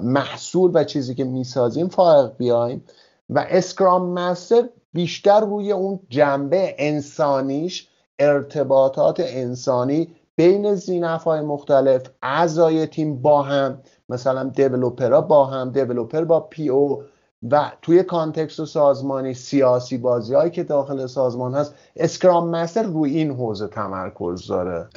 [0.02, 2.84] محصول و چیزی که می‌سازیم فائق بیایم.
[3.30, 13.22] و Scrum master بیشتر روی اون جنبه انسانیش ارتباطات انسانی بین ذینفعای مختلف اعضای تیم
[13.22, 17.02] با هم مثلا developer ا با هم developer با PO
[17.50, 23.30] و توی context سازمانی سیاسی بازی هایی که داخل سازمان هست اسکرام master روی این
[23.30, 24.88] حوزه تمرکز داره.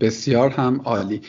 [0.00, 1.22] بسیار هم عالی.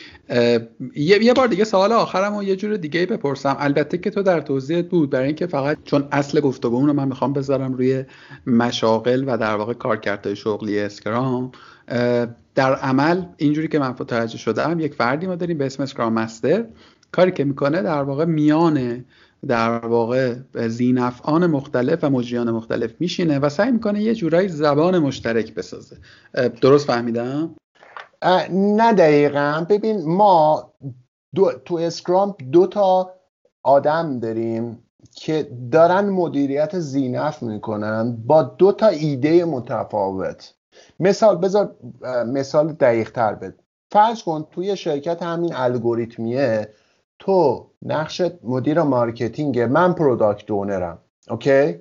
[0.96, 3.56] یه, بار دیگه سوال آخرم و یه جور دیگه بپرسم.
[3.58, 7.32] البته که تو در توضیحت بود برای اینکه فقط چون اصل گفتگو رو من می‌خوام
[7.32, 8.04] بذارم روی
[8.46, 11.52] مشاغل و در واقع کارکردهای شغلی Scrum
[12.54, 16.64] در عمل اینجوری که من متوجه شدم یک فردی ما داریم به اسم اسکرام مستر
[17.12, 19.04] کاری که می‌کنه در واقع میان
[19.48, 20.34] در واقع
[20.68, 25.96] زینفعان مختلف و مجریان مختلف میشینه و سعی می‌کنه یه جورایی زبان مشترک بسازه.
[26.60, 27.54] درست فهمیدم؟
[28.50, 29.66] نه دقیقا.
[29.68, 30.72] ببین ما
[31.34, 33.14] دو، تو اسکرام دو تا
[33.62, 34.78] آدم داریم
[35.14, 40.54] که دارن مدیریت زینف می‌کنن با دو تا ایده متفاوت.
[41.00, 41.76] مثال بذار
[42.26, 43.54] مثال دقیق تر بدم.
[43.92, 46.68] فرض کن توی شرکت همین الگوریتمیه.
[47.20, 50.98] تو نقش مدیر مارکتینگ من product owner م
[51.30, 51.74] OK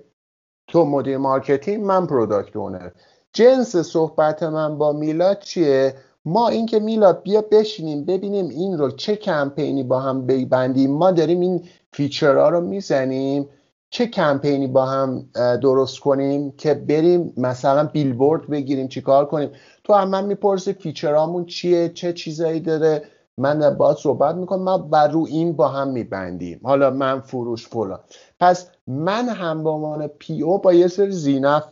[0.67, 2.89] تو مدیر مارکتینگ من product owner
[3.33, 9.15] جنس صحبت من با میلاد چیه؟ ما اینکه میلاد بیا بشینیم ببینیم این رو چه
[9.15, 10.91] کمپینی با هم ببندیم.
[10.91, 11.63] ما داریم این
[11.93, 13.49] feature ها رو می‌زنیم.
[13.89, 15.29] چه کمپینی با هم
[15.61, 19.49] درست کنیم که بریم مثلا بیلبورد بگیریم چیکار کنیم؟
[19.83, 23.03] تو از من می‌پرسی feature امون چیه؟ چه چیزایی داره؟
[23.39, 26.59] من باید صحبت می‌کنم ما بر رو این با هم میبندیم.
[26.63, 27.99] حالا من فروش فلان.
[28.39, 31.63] پس من هم به عنوان PO با یه سری ذینفع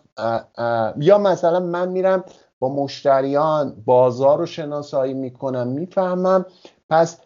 [0.97, 2.23] یا مثلا من میرم
[2.59, 6.45] با مشتریان بازار رو شناسایی می‌کنم می‌فهمم.
[6.89, 7.17] پس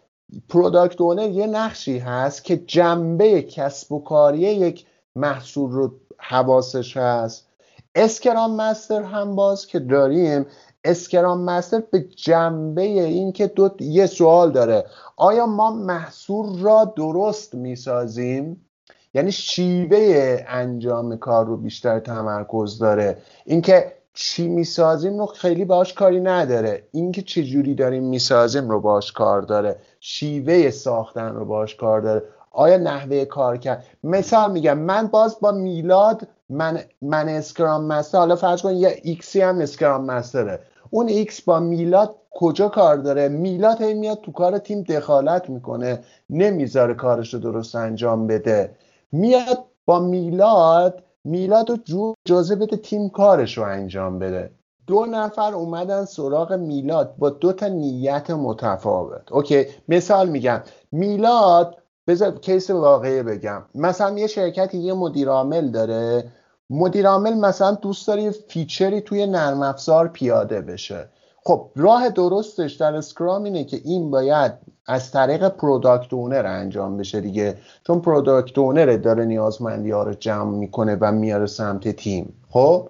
[0.48, 4.86] product owner یه نقشی هست که جنبه کسب و کاری یک
[5.16, 7.48] محصول رو حواسش هست.
[7.94, 10.46] اسکرام مستر هم باز که داریم
[10.84, 14.84] اسکرام مستر به جنبه این که دو یه سوال داره.
[15.16, 18.66] آیا ما محصول را درست می‌سازیم؟
[19.14, 23.16] یعنی شیوه انجام کار رو بیشتر تمرکز داره.
[23.44, 26.88] اینکه چی می‌سازیم رو خیلی باش کاری نداره.
[26.92, 29.76] اینکه چه جوری داریم می‌سازیم رو باش کار داره.
[30.00, 32.22] شیوه ساختن رو باش کار داره.
[32.50, 38.36] آیا نحوه کار کرد؟ مثال میگم من باز با میلاد من من Scrum master حالا
[38.36, 40.60] فرض کن یه X ی هم Scrum master ه.
[40.94, 46.04] اون X با میلاد کجا کار داره؟ میلاد هی میاد تو کار تیم دخالت می‌کنه.
[46.30, 48.76] نمی‌ذاره کارش رو درست انجام بده.
[49.12, 54.50] میاد با میلاد میلاد رو اجازه بده تیم کارش رو انجام بده.
[54.86, 59.32] دو نفر اومدن سراغ میلاد با دو تا نیت متفاوت.
[59.32, 60.62] OK مثال میگم.
[60.92, 61.76] میلاد
[62.06, 63.62] بذار case واقعی بگم.
[63.74, 66.24] مثلا یه شرکتی یه مدیر عامل داره.
[66.72, 71.08] مدیر عامل مثلا دوست داره یه feature ی توی نرم افزار پیاده بشه.
[71.44, 74.52] خب راه درستش در Scrum اینه که این باید
[74.86, 77.56] از طریق product owner انجام بشه دیگه.
[77.86, 82.34] چون product owner داره نیازمندی ها رو جمع می‌کنه و میاره سمت تیم.
[82.50, 82.88] خب؟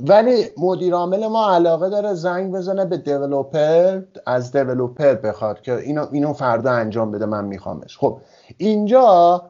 [0.00, 6.06] ولی مدیر عامل ما علاقه داره زنگ بزنه به developer از developer بخواد که اینو
[6.12, 7.98] اینو فردا انجام بده من میخوامش.
[7.98, 8.18] خب
[8.56, 9.42] اینجا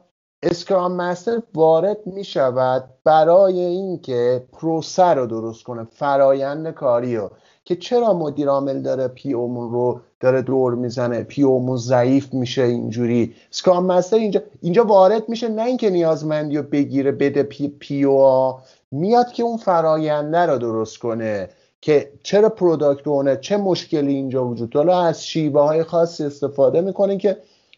[0.51, 7.30] Scrum master وارد می شود برای اینکه پروسه رو درست کنه فرایند کاری رو.
[7.64, 12.62] که چرا مدیر عامل داره PO مون رو داره دور می‌زنه؟ PO مون ضعیف میشه
[12.62, 13.34] اینجوری.
[13.53, 18.55] Scrum master اینجا اینجا وارد میشه نه اینکه نیازمندی رو بگیره بده P, PO
[18.90, 21.49] میاد که اون فراینده رو درست کنه
[21.80, 24.97] که چرا product owner چه مشکلی اینجا وجود داره.
[24.97, 27.36] از شیوه های خاصی استفاده می‌کنه که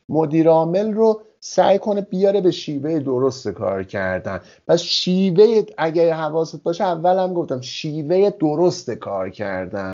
[0.08, 4.40] مدیر عامل رو سعی کنه بیاره به شیوه درست کار کردن.
[4.68, 9.92] پس شیوه اگر حواست باشه اول هم گفتم شیوه درست کار کردن.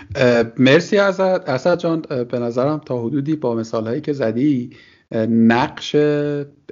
[0.58, 4.70] مرسی ازت اسد جان به نظرم تا حدودی با مثال هایی که زدی
[5.28, 5.94] نقش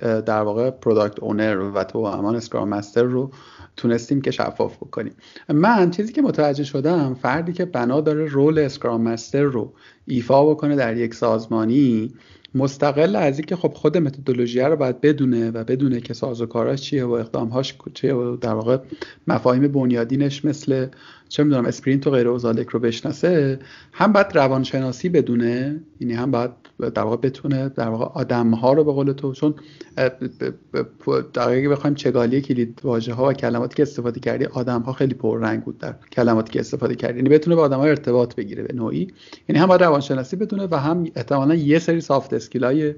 [0.02, 3.30] در واقع product owner و توأمان Scrum master رو
[3.76, 5.12] تونستیم که شفاف بکنیم.
[5.48, 9.72] من چیزی که متوجه شدم فردی که بنا داره role Scrum Master رو
[10.06, 12.12] ایفا بکنه در یک سازمانی
[12.55, 17.12] مستقل از اینکه خب خود متدولوژی رو باید بدونه و بدونه که سازوکاراش چیه و
[17.12, 18.78] اقدامهاش چیه و در واقع
[19.26, 20.86] مفاهیم بنیادینش مثل
[21.33, 23.59] چه می‌دونم sprint و غیره و ذلک رو بشناسه
[23.93, 28.85] هم باید روانشناسی بدونه یعنی هم باید در واقع بتونه در واقع آدم ها رو
[28.85, 29.55] به قول تو چون
[31.33, 35.64] در بخوایم چگالی کلید واژه ها و کلماتی که استفاده کردی آدم ها خیلی پررنگ
[35.64, 37.16] بود در کلماتی که استفاده کردی.
[37.16, 39.09] یعنی بتونه به آدم ها ارتباط بگیره به نوعی.
[39.49, 42.95] یعنی هم باید روانشناسی بدونه و هم احتمالا یه سری سافت اسکیل های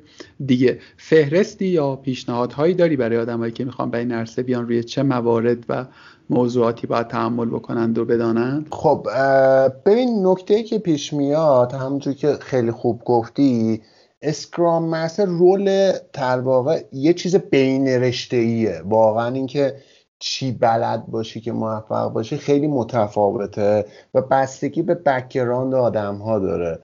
[0.46, 0.78] دیگه.
[0.96, 5.86] فهرستی یا پیشنهادهایی داری برای آدمایی که می‌خوان به این بیان روی چه موارد و
[6.30, 9.08] موضوعاتی باید تحمل بکنند و بدانند؟ خب
[9.86, 13.82] ببین نکته که پیش میاد همونجور که خیلی خوب گفتی
[14.22, 19.76] Scrum Master role در واقع یه چیز بین رشته ایه واقعا اینکه
[20.18, 26.78] چی بلد باشی که موفق باشی خیلی متفاوته و بستگی به background آدم ها داره.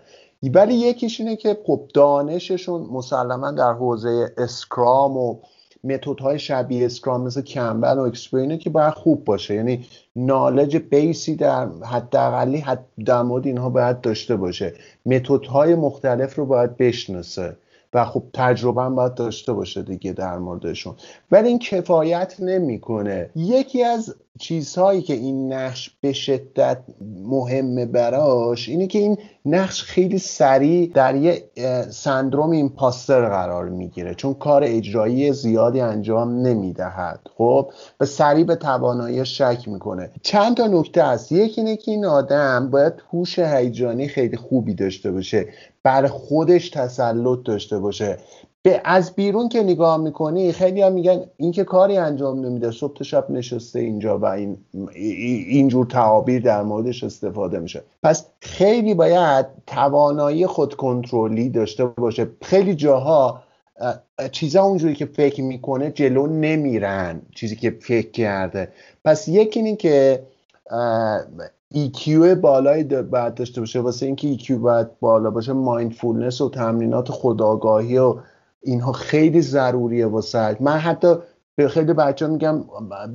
[0.55, 5.37] ولی یکیش اینه که خب دانششون مسلما در حوزه Scrum و
[6.21, 9.55] های شبیه Scrum مثل Kanban و XP اینه که باید خوب باشه.
[9.55, 14.75] یعنی knowledge base ی در حداقلی حد در مورد اینها باید داشته باشه.
[15.49, 17.57] های مختلف رو باید بشناسه
[17.95, 20.95] و خب تجربه هم باید داشته باشه دیگه در موردشون.
[21.31, 23.31] ولی این کفایت نمی‌کنه.
[23.37, 26.79] یکی از چیزهایی که این نقش به شدت
[27.25, 31.45] مهمه براش اینه که این نقش خیلی سریع در یه
[31.91, 34.15] سندروم ایمپاستر قرار می‌گیره.
[34.15, 37.21] چون کار اجرایی زیادی انجام نمی‌دهد.
[37.37, 40.11] خب و سریع به توانایی شک می‌کنه.
[40.23, 41.33] چند تا نکته هست.
[41.33, 45.49] یکی اینه که این آدم باید هوش هیجانی خیلی خوبی داشته باشه.
[45.83, 48.19] بر خودش تسلط داشته باشه.
[48.63, 52.97] به از بیرون که نگاه می‌کنی خیلی هم میگن این که کاری انجام نمیده صبح
[52.97, 54.59] تا شب نشسته اینجا و این
[55.49, 57.83] اینجور تعابیر در موردش استفاده میشه.
[58.03, 62.29] پس خیلی باید توانایی خود کنترلی داشته باشه.
[62.43, 63.43] خیلی جاها
[64.33, 68.69] چیزا اونجوری که فکر می‌کنه جلو نمیرن چیزی که فکر کرده.
[69.05, 70.23] پس یکی این که
[71.75, 73.81] EQ بالایی باید داشته باشه.
[73.81, 78.15] واسه اینکه EQ باید بالا باشه مایندفولنس و تمرینات خداگاهی و
[78.63, 81.15] اینها خیلی ضروریه واسه من حتی
[81.57, 82.65] به خیلی بچه میگم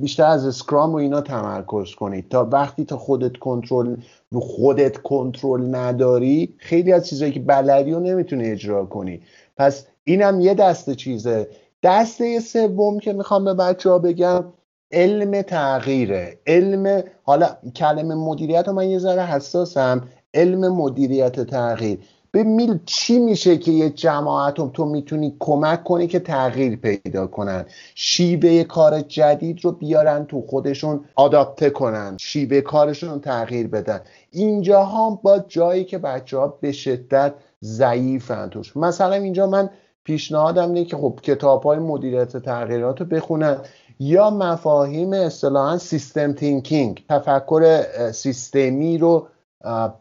[0.00, 2.28] بیشتر از اسکرام و اینا تمرکز کنید.
[2.28, 3.96] تا وقتی تا خودت کنترل
[4.30, 9.20] رو خودت کنترل نداری خیلی از چیزایی که بلدی رو نمی‌تونی اجرا کنی.
[9.56, 11.48] پس اینم یه دسته چیزه.
[11.82, 14.44] دسته سوم که می‌خوام به بچه ها بگم
[14.92, 16.38] علم تغییره.
[16.46, 20.08] علم حالا کلمه مدیریت رو من یه ذره حساسم.
[20.34, 21.98] علم مدیریت تغییر.
[22.34, 27.64] ببین چی میشه که یه جماعت تو می‌تونی کمک کنی که تغییر پیدا کنن؟
[27.94, 32.16] شیوه کار جدید رو بیارن تو خودشون آداپته کنن.
[32.20, 34.00] شیوه کارشون تغییر بدن.
[34.30, 38.76] اینجا هم با جایی که بچه ها به شدت ضعیفن توش.
[38.76, 39.70] مثلا اینجا من
[40.04, 43.58] پیشنهادم اینه که خب کتاب های مدیریت تغییرات رو بخونن
[43.98, 49.28] یا مفاهیم اصطلاحا system thinking تفکر سیستمی رو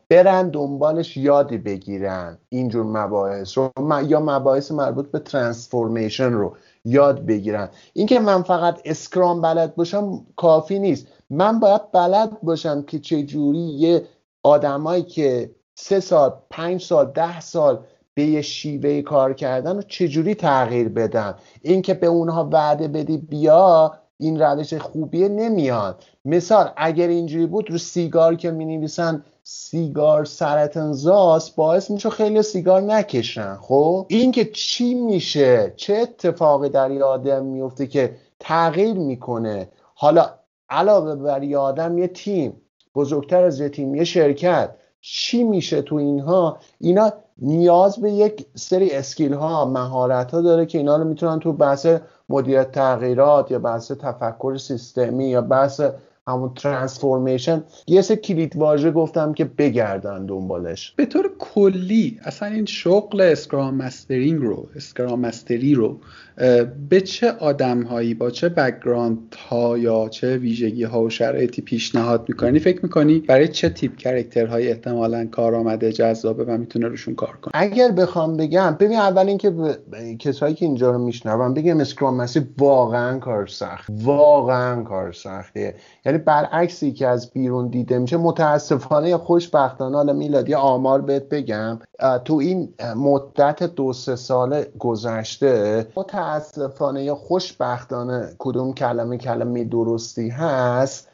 [0.10, 3.72] برن دنبالش یادی بگیرن اینجور مباحث رو
[4.08, 7.70] یا مباحث مربوط به transformation رو یاد بگیرن.
[7.94, 11.08] اینکه من فقط Scrum بلد باشم کافی نیست.
[11.30, 14.06] من باید بلد باشم که چه جوری یه
[14.44, 17.80] آدمایی که سه سال پنج سال ده سال
[18.14, 23.94] به یه شیوه کار کردن و چجوری تغییر بدم اینکه به اونها وعده بدی بیا
[24.18, 26.04] این روش خوبیه نمیاد.
[26.26, 32.42] مثال اگر اینجوری بود رو سیگار که می نویسن سیگار سرطان زاس باعث میشه خیلی
[32.42, 38.94] سیگار نکشن خب؟ این که چی میشه؟ چه اتفاقی در یه آدم میفته که تغییر
[38.94, 40.30] می‌کنه؟ حالا
[40.70, 42.62] علاوه بر یه آدم یه تیم.
[42.96, 44.76] بزرگتر از یه تیم یه شرکت.
[45.02, 50.78] چی میشه تو اینها؟ اینا نیاز به یک سری skill ها مهارت ها داره که
[50.78, 51.88] اینا رو می‌تونن تو بحث
[52.30, 55.82] مدیریت تغییرات یا بحث تفکر سیستمی یا بحث
[56.28, 60.94] همون transformation یه سه کلید واژه گفتم که بگردن دنبالش.
[60.96, 66.00] به طور کلی اصلا این شغل Scrum Mastering رو Scrum Master ی رو
[66.90, 72.26] به چه آدم هایی با چه background ها یا چه ویژگی ها و شرایطی پیشنهاد
[72.30, 77.16] می‌کنی؟ فکر می‌کنی برای چه تیپ character های احتمالا کار آمده جذابه و می‌تونه روشون
[77.16, 79.76] کار کنه؟ اگر بخوام بگم ببین اول اینکه ب...
[80.20, 83.90] کسایی که اینجا رو میشنون بگم اسکرام مستری واقعا کار سخت.
[83.90, 85.76] واقعا کار سختیه.
[86.06, 91.80] یعنی برعکسی که از بیرون دیده میشه متاسفانه یا خوشبختانه حالا یه آمار بهت بگم.
[92.26, 101.08] تو این مدت دو سه سال گذشته متاسفانه یا خوشبختانه کدوم کلمه کلمه درستی هست.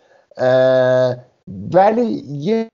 [1.74, 2.70] ولی یه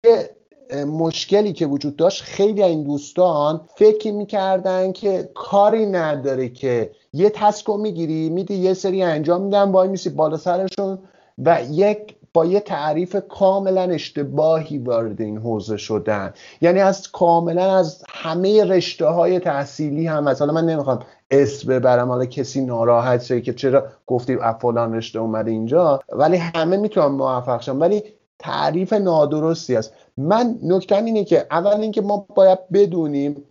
[0.87, 7.77] مشکلی که وجود داشت خیلی این دوستان فکر می‌کردن که کاری نداره که یه تسکو
[7.77, 10.99] می‌گیری میدی یه سری انجام میدن وای میسی بالا سرشون
[11.37, 16.33] و یک با یه تعریف کاملا اشتباهی وارد این حوزه شدن.
[16.61, 20.99] یعنی از کاملا از همه رشته های تحصیلی هم مثلا من نمی‌خوام
[21.31, 26.77] اسم ببرم حالا کسی ناراحت شه که چرا گفتی فلان رشته اومده اینجا ولی همه
[26.77, 28.03] می‌تونم موفق شم ولی
[28.39, 29.93] تعریف نادرستی است.
[30.17, 33.43] من نکتم اینه که اول اینکه ما باید بدونیم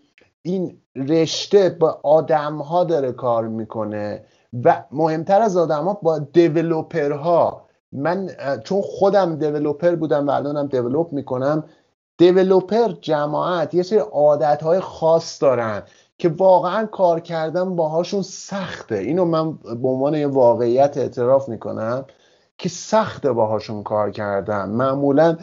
[0.43, 4.24] این رشته با آدم ها داره کار می‌کنه
[4.64, 8.30] و مهمتر از آدم ها با دیولوپرها من
[8.64, 11.64] چون خودم دیولوپر بودم و الانم دیولوپ می‌کنم
[12.18, 15.82] دیولوپر جماعت یه سری عادت های خاص دارن
[16.18, 18.95] که واقعا کار کردن باهاشون سخته.
[18.95, 22.05] اینو من به عنوان یه واقعیت اعتراف می‌کنم
[22.59, 24.68] که سخته باهاشون کار کردن.
[24.68, 25.37] معمولا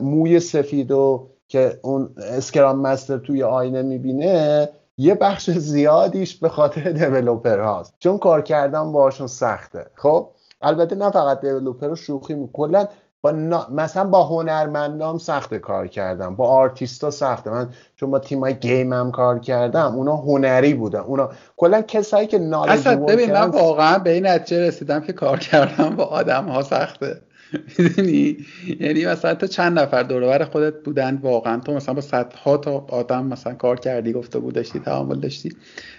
[0.00, 7.58] موی سفیدو که اون Scrum Master توی آینه می‌بینه یه بخش زیادیش به خاطر developer
[7.60, 9.86] هاست چون کار کردن باهاشون سخته.
[9.94, 10.28] خب؟
[10.60, 12.88] البته نه فقط developer رو شوخی می‌کنن
[13.20, 13.32] با
[13.72, 16.36] مثلا با هنرمندام سخت کار کردم.
[16.36, 21.00] با آرتیستا سخته من چون با تیمای game هم کار کردم اونا هنری بودن.
[21.00, 25.38] اونا کلا کسایی که نالج اصلا ببین من واقعا به این نتیجه رسیدم که کار
[25.38, 27.20] کردم با آدم ها سخته.
[27.78, 28.36] می‌دونی؟
[28.80, 33.26] یعنی مثلا تو چند نفر دورور خودت بودن؟ واقعا تو مثلا با صدها تا آدم
[33.26, 35.56] مثلا کار کردی گفته بود داشتی تعامل داشتی.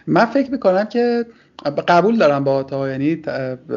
[0.07, 1.25] من فکر می‌کنم که
[1.65, 3.21] قبول دارم با تا یعنی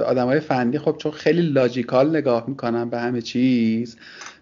[0.06, 3.96] آدم های فنی خب چون خیلی لاجیکال نگاه می‌کنن به همه چیز.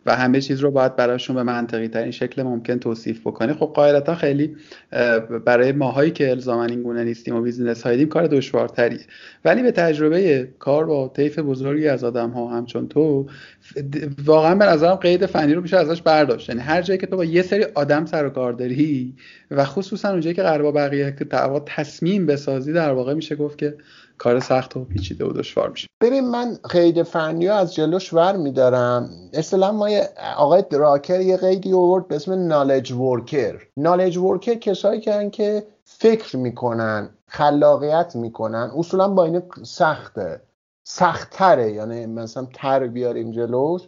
[0.08, 3.52] و همه چیز رو باید براشون به منطقی ترین شکل ممکن توصیف بکنی.
[3.52, 4.56] خب قاعدتا خیلی
[5.44, 9.00] برای ماهایی که الزاما این گونه نیستیم و business side یم کار دشوارتریه.
[9.44, 13.26] ولی به تجربه کار با طیف بزرگی از آدم ها همچون تو
[14.24, 16.48] واقعا به نظرم قید فنی رو میشه ازش برداشت.
[16.48, 19.14] یعنی هر جایی که تو با یه سری آدم سر و کار داری
[19.50, 21.16] و خصوصا اونجایی که قرار با بقیه
[21.66, 23.74] تصمیم بسازی در واقع میشه گفت که
[24.18, 25.88] کار سخت و پیچیده و دشوار میشه.
[26.02, 29.10] ببین من قید فنی از جلوش ور میدارم.
[29.32, 29.88] اصلا ما
[30.36, 36.36] آقای دراکر یه قیدی آورد به اسم knowledge worker knowledge worker کسایی که که فکر
[36.36, 40.40] می‌کنن خلاقیت می‌کنن اصولا با این سخته.
[40.84, 43.82] سختتره یعنی مثلا تر بیاریم جلوش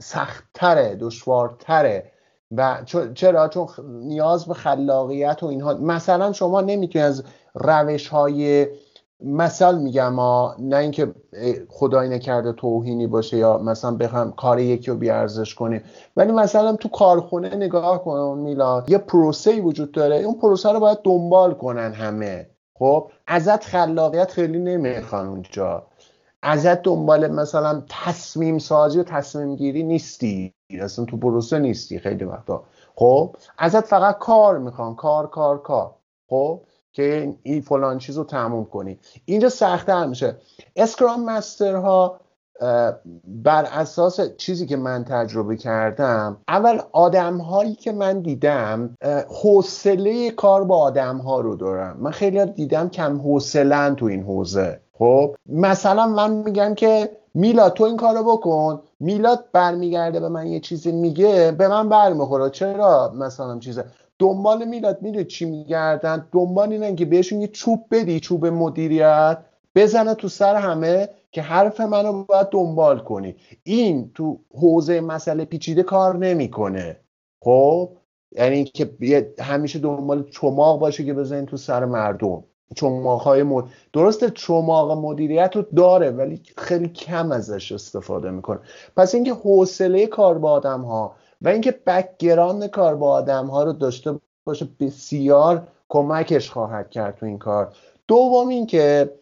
[0.00, 2.12] سختتره دشوارتره.
[2.56, 2.82] و
[3.14, 5.74] چرا؟ چون نیاز به خلاقیت و اینها.
[5.74, 8.66] مثلا شما نمی‌تونی از روش های
[9.20, 11.14] مثال میگم ما نه اینکه
[11.68, 15.82] خدای نکرده توهینی باشه یا مثلا بخوام کار یکی رو بیارزش کنیم
[16.16, 20.98] ولی مثلا تو کارخونه نگاه کن میلاد یه پروسه وجود داره اون پروسه رو باید
[21.04, 22.50] دنبال کنن همه.
[22.74, 25.86] خب ازت خلاقیت خیلی نمی‌خوان اونجا.
[26.42, 30.54] ازت دنبال مثلا تصمیم سازی و تصمیم گیری نیستی.
[30.80, 32.62] اصلا تو پروسه نیستی خیلی وقتا.
[32.94, 35.94] خب ازت فقط کار می‌خوان کار کار کار.
[36.28, 36.60] خب
[36.92, 38.98] که این فلان چیز رو تموم کنی.
[39.24, 40.36] اینجا سختتر میشه.
[40.76, 42.20] اسکرام مستر ها
[43.24, 48.96] بر اساس چیزی که من تجربه کردم اول آدم هایی که من دیدم
[49.42, 54.80] حوصله کار با آدم ها رو دارم من خیلی دیدم کم حوصلن تو این حوزه.
[54.92, 58.82] خب؟ مثلا من میگم که میلاد تو این کارو بکن.
[59.00, 62.50] میلاد برمیگرده به من یه چیزی میگه به من برمیخوره.
[62.50, 63.84] چرا مثلا چیزه؟
[64.18, 69.38] دنبال میلاد میره چی میگردن؟ دنبال اینن که بهشون یه چوب بدی چوب مدیریت
[69.74, 73.36] بزنه تو سر همه که حرف منو باید دنبال کنی.
[73.62, 77.00] این تو حوزه مسئله پیچیده کار نمی‌کنه.
[77.44, 77.96] خب؟
[78.32, 82.44] یعنی که همیشه دنبال چماق باشه که بزنین تو سر مردم.
[82.76, 83.64] چماق های مد...
[83.92, 88.58] درسته چماق مدیریت رو داره ولی خیلی کم ازش استفاده می‌کنه.
[88.96, 93.72] پس اینکه حوصله کار با آدم ها و اینکه background کار با آدم ها رو
[93.72, 97.76] داشته باشه بسیار کمکش خواهد کرد تو این کار.
[98.08, 99.12] دوم اینکه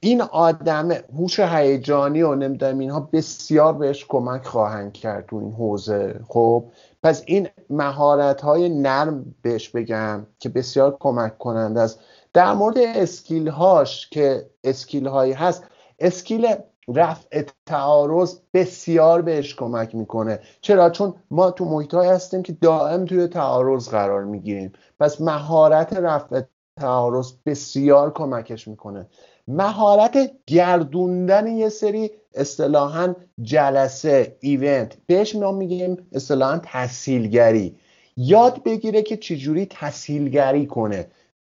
[0.00, 6.20] این آدم هوش هیجانی و نمی‌دونم اینها بسیار بهش کمک خواهند کرد تو این حوزه.
[6.28, 6.64] خب
[7.02, 12.00] پس این مهارت های نرم بهش بگم که بسیار کمک کننده است
[12.32, 15.64] در مورد skill هاش که skill هایی هست
[15.98, 16.54] skill
[16.94, 20.40] رفع تعارض بسیار بهش کمک می‌کنه.
[20.60, 24.72] چرا؟ چون ما تو محیط هستیم که دائم توی تعارض قرار می‌گیریم.
[25.00, 26.40] پس مهارت رفع
[26.80, 29.06] تعارض بسیار کمکش می‌کنه.
[29.48, 34.96] مهارت گردوندن یه سری اصطلاحا جلسه ایونت.
[35.06, 37.76] بهش ما میگیم اصطلاحا تحصیلگری.
[38.16, 41.06] یاد بگیره که چجوری تحصیلگری کنه.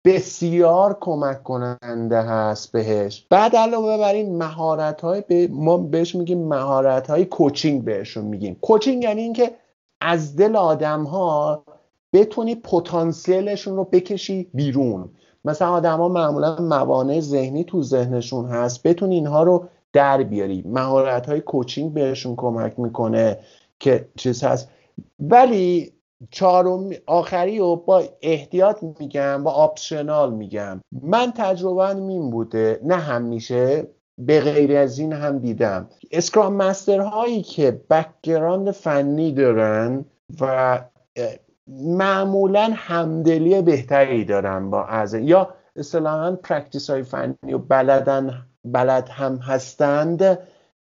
[0.08, 3.28] بسیار کمک کننده هست بهش.
[3.30, 8.56] بعد علاوه بر این مهارت های به ما بهش میگیم مهارت های کوچینگ بهشون میگیم.
[8.62, 9.52] کوچینگ یعنی اینکه
[10.02, 11.64] از دل آدم ها
[12.14, 15.10] بتونی پتانسیلشون رو بکشی بیرون.
[15.46, 18.84] مثلا آدما معمولا موانع ذهنی تو ذهنشون هست.
[18.84, 20.64] بتونی اینها رو در بیاری.
[20.66, 23.40] مهارت های coaching بهشون کمک می‌کنه
[23.80, 24.70] که چیز هست.
[25.20, 25.97] ولی
[26.32, 30.82] چهارم آخری و با احتیاط میگم با optional میگم.
[31.02, 33.88] من تجربه این بوده نه همیشه
[34.18, 35.90] به غیر از این هم دیدم.
[36.12, 40.06] Scrum Master هایی که background فنی دارن
[40.42, 40.80] و
[41.68, 49.36] معمولا همدلی بهتری دارن با از یا اصطلاحا practice های فنی و بلدن بلد هم
[49.36, 50.40] هستند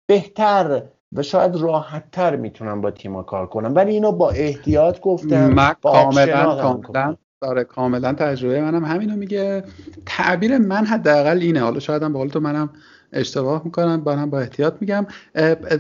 [0.07, 0.83] بهتر
[1.13, 3.75] و شاید راحت تر می‌تونن با تیما کار کنم.
[3.75, 8.85] ولی اینو با احتیاط گفتم من کاملا کاملا آره کاملا تجربه منم.
[8.85, 9.65] همینو میگه.
[10.07, 11.61] تعبیر من حداقل اینه.
[11.61, 12.71] حالا شاید هم تو منم
[13.13, 15.07] اشتباه می‌کنم هم با احتیاط میگم.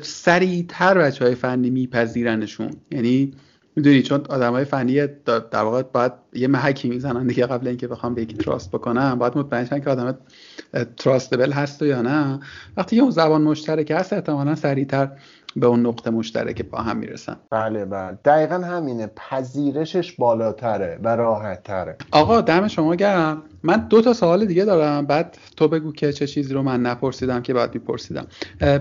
[0.02, 2.70] سریعتر بچه های فنی میپذیرنشون.
[2.90, 3.32] یعنی
[3.78, 8.14] می‌دونی چون آدم های فنی در واقع باید یه محکی می‌زنن دیگه قبل اینکه بخوام
[8.14, 9.18] به یکی تراست بکنم.
[9.18, 10.18] باید مطمئن شن که آدم
[10.96, 12.40] تراستبل هست یا نه.
[12.76, 15.08] وقتی یه اون زبان مشترک هست احتمالا سریعتر
[15.56, 17.36] به اون نقطه مشترک با هم می‌رسن.
[17.50, 18.18] بله بله.
[18.24, 19.10] دقیقا همینه.
[19.16, 23.42] پذیرشش بالاتره و راحت تره آقا دم شما گرم.
[23.62, 25.06] من دو تا سوال دیگه دارم.
[25.06, 28.26] بعد تو بگو که چه چیزی رو من نپرسیدم که بعد میپرسیدم.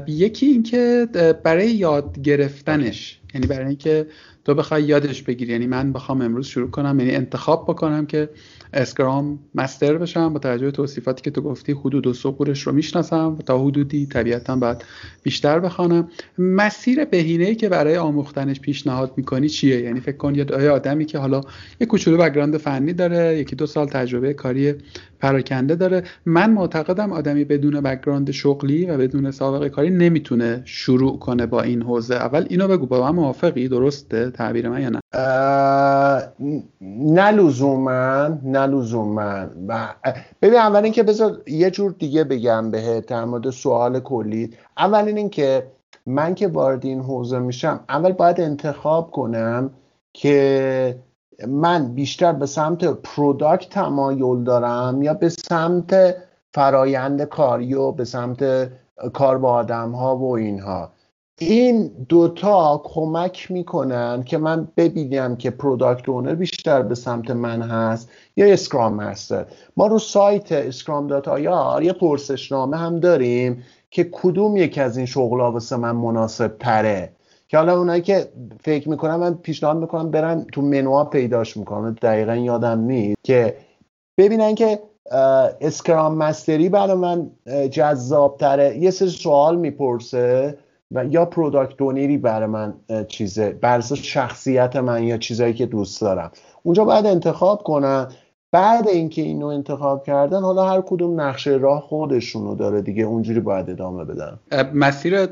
[0.08, 1.08] یکی اینکه
[1.44, 4.08] برای یاد گرفتنش یعنی برای اینکه
[4.48, 5.52] تو بخوای یادش بگیری.
[5.52, 8.30] یعنی من بخوام امروز شروع کنم یعنی انتخاب بکنم که
[8.74, 13.42] اسکرام مستر بشم با توجه توصیفاتی که تو گفتی حدود و سقورش رو می‌شناسم و
[13.42, 14.86] تا حدودی طبیعتا باید
[15.24, 16.10] بیشتر بخوانم.
[16.38, 21.42] مسیر بهینه‌ای که برای آموختنش پیشنهاد می‌کنی چیه؟ یعنی فکر کن یه آدمی که حالا
[21.82, 24.74] یه کوچولو بک‌گراند فنی داره یکی دو سال تجربه کاری
[25.20, 26.04] پراکنده داره.
[26.26, 31.82] من معتقدم آدمی بدون بکگراند شغلی و بدون سابقه کاری نمی‌تونه شروع کنه با این
[31.82, 32.16] حوزه.
[32.16, 35.00] اول اینو بگو با من موافقی؟ درسته؟ تعبیر من یا نه؟
[36.82, 39.96] نه لزوما نه
[40.42, 44.54] ببین اول اینکه بذار یه جور دیگه بگم به در مورد سوال کلی.
[44.78, 45.68] اول اینکه
[46.06, 49.70] من که وارد این حوزه میشم اول باید انتخاب کنم
[50.14, 51.00] که
[51.48, 56.16] من بیشتر به سمت product تمایل دارم یا به سمت
[56.54, 58.70] فرایند کاری و به سمت
[59.14, 60.92] کار با آدم ها و اینها.
[61.40, 68.10] این دوتا کمک می‌کنن که من ببینم که Product Owner بیشتر به سمت من هست
[68.36, 69.46] یا Scrum Master
[69.78, 75.06] ما رو سایت Scrum دات یا یه پرسشنامه هم داریم که کدوم یک از این
[75.06, 77.17] شغلا واسه من مناسب تره
[77.48, 78.28] که حالا اونایی که
[78.64, 83.58] فکر می‌کنم من پیشنهاد می‌کنم برن تو منوها پیداش می‌کنم دقیقا یادم نیست که
[84.18, 84.80] ببینن که
[85.62, 87.32] Scrum Master ی برای من
[87.72, 90.58] جذاب تره یه سری سوال می‌پرسه
[90.92, 92.74] و یا Product Owner ی برای من
[93.08, 96.32] چیزه بر شخصیت من یا چیزایی که دوست دارم.
[96.64, 98.08] اونجا باید انتخاب کنن
[98.52, 103.70] بعد اینکه اینو انتخاب کردن حالا هر کدوم نقشه راه خودشونو داره دیگه اونجوری باید
[103.70, 104.40] ادامه بدن.
[104.74, 105.26] مسیر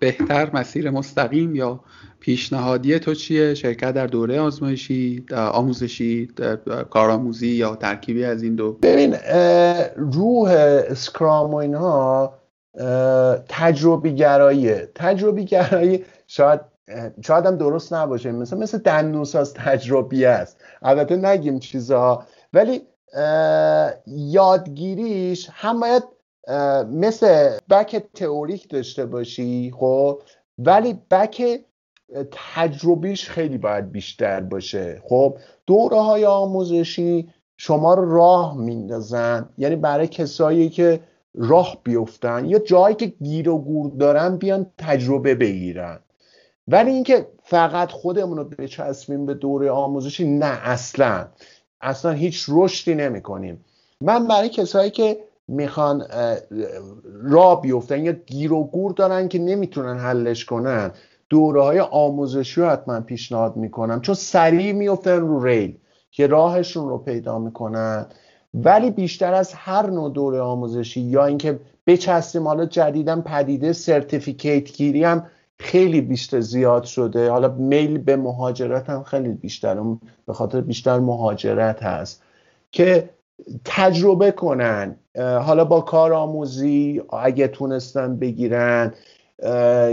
[0.00, 1.80] بهتر مسیر مستقیم یا
[2.20, 6.28] پیشنهادی تو چیه؟ شرکت در دوره آزمایشی آموزشی
[6.90, 9.14] کارآموزی یا ترکیبی از این دو؟ ببین
[9.96, 10.50] روح
[10.88, 12.32] اسکرام و اینها
[13.48, 16.60] تجربی گراییه تجربی گرایی شاید
[17.24, 18.32] شاید هم درست نباشه.
[18.32, 20.60] مثل مثل دنوس از تجربی است.
[20.82, 22.22] البته نگیم چیزا
[22.52, 22.82] ولی
[24.06, 26.02] یادگیریش هم باید
[26.92, 30.22] مثل بک تئوریک داشته باشی خب؟
[30.58, 31.60] ولی بک
[32.54, 35.02] تجربیش خیلی باید بیشتر باشه.
[35.08, 39.48] خب؟ دوره های آموزشی شما رو راه میندازن.
[39.58, 41.00] یعنی برای کسایی که
[41.34, 45.98] راه بیفتن یا جایی که گیر و گور دارن بیان تجربه بگیرن.
[46.68, 51.28] ولی اینکه فقط خودمون رو بچسبیم به دوره آموزشی نه اصلا.
[51.80, 53.64] اصلا هیچ رشدی نمی کنیم
[54.00, 55.18] من برای کسایی که
[55.48, 56.04] می‌خوان
[57.22, 60.90] راه بیفتن یا گیر و گور دارن که نمی‌تونن حلش کنن
[61.28, 64.00] دوره های آموزشی رو حتما پیشنهاد می‌کنم.
[64.00, 65.76] چون سریع میفتن رو ریل
[66.10, 68.06] که راهشون رو پیدا می‌کنن.
[68.54, 75.04] ولی بیشتر از هر نوع دوره آموزشی یا اینکه بچسبیم حالا جدیدا پدیده certificate گیری
[75.04, 75.26] هم
[75.60, 77.30] خیلی بیشتر زیاد شده.
[77.30, 79.82] حالا میل به مهاجرت هم خیلی بیشتر
[80.26, 82.22] به خاطر بیشتر مهاجرت هست.
[82.72, 83.10] که
[83.64, 84.96] تجربه کنن.
[85.16, 88.94] حالا با کارآموزی اگه تونستن بگیرن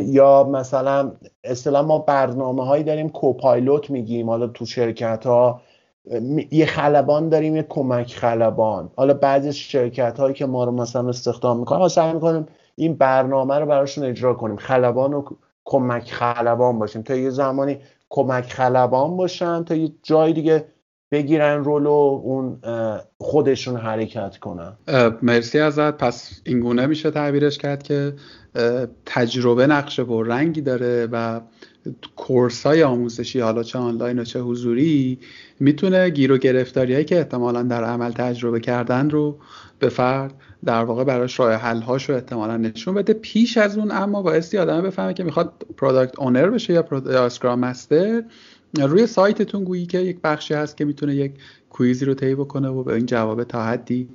[0.05, 1.11] یا مثلا
[1.43, 4.30] اصطلاح ما برنامه هایی داریم کوپایلوت میگیم.
[4.30, 5.61] حالا تو شرکت ها
[6.51, 8.89] یه خلبان داریم یه کمک خلبان.
[8.95, 12.45] حالا بعضی شرکت هایی که ما رو مثلا استخدام می‌کنن ما سعی می‌کنیم
[12.76, 14.55] این برنامه رو براشون اجرا کنیم.
[14.55, 15.24] خلبان و
[15.66, 17.01] کمک خلبان باشیم.
[17.01, 17.78] تا یه زمانی
[18.09, 20.66] کمک خلبان باشن تا یه جای دیگه
[21.11, 22.59] بگیرن role و اون
[23.18, 24.74] خودشون حرکت کنن.
[25.22, 25.97] مرسی ازت.
[25.97, 28.13] پس اینگونه میشه تعبیرش کرد که
[29.05, 31.41] تجربه نقش پررنگی داره و
[32.15, 35.20] course های آموزشی حالا چه آنلاین و چه حضوری
[35.59, 36.38] می‌تونه گیر و
[37.03, 39.38] که احتمالا در عمل تجربه کردن رو
[39.80, 40.34] به فرد
[40.66, 43.13] در واقع براش راه حل هاش رو احتمالا نشون بده.
[43.13, 47.59] پیش از اون اما بایستی آدم بفهمه که می‌خواد product owner بشه یا, یا scrum
[47.59, 48.23] master
[48.78, 51.32] روی سایتتون گویی که یک بخشی هست که می‌تونه یک
[51.76, 54.07] quiz ی رو طی بکنه و به این جواب تا حدی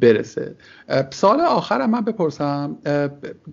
[0.00, 0.54] برسه.
[1.10, 2.76] سوال آخرم من بپرسم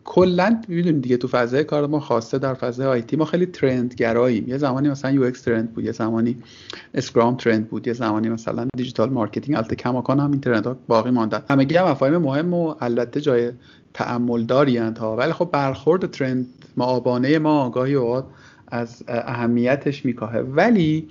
[0.03, 4.47] کلا می‌دونید دیگه تو فضای کار ما خواسته در فضای IT ما خیلی trend گراییم
[4.47, 6.37] یه زمانی مثلا UX trend بود یه زمانی
[6.93, 11.11] scrum trend بود یه زمانی مثلا digital marketing البته کماکان هم این trend ها باقی
[11.11, 11.41] ماندن.
[11.49, 13.51] همگی هم مفاهیم مهم و البته جای
[13.93, 16.47] تأمل داری ها ولی خب برخورد trend
[16.77, 18.25] مآبانه ما گاهی اوقات
[18.67, 20.39] از اهمیتش میکاهه.
[20.39, 21.07] ولی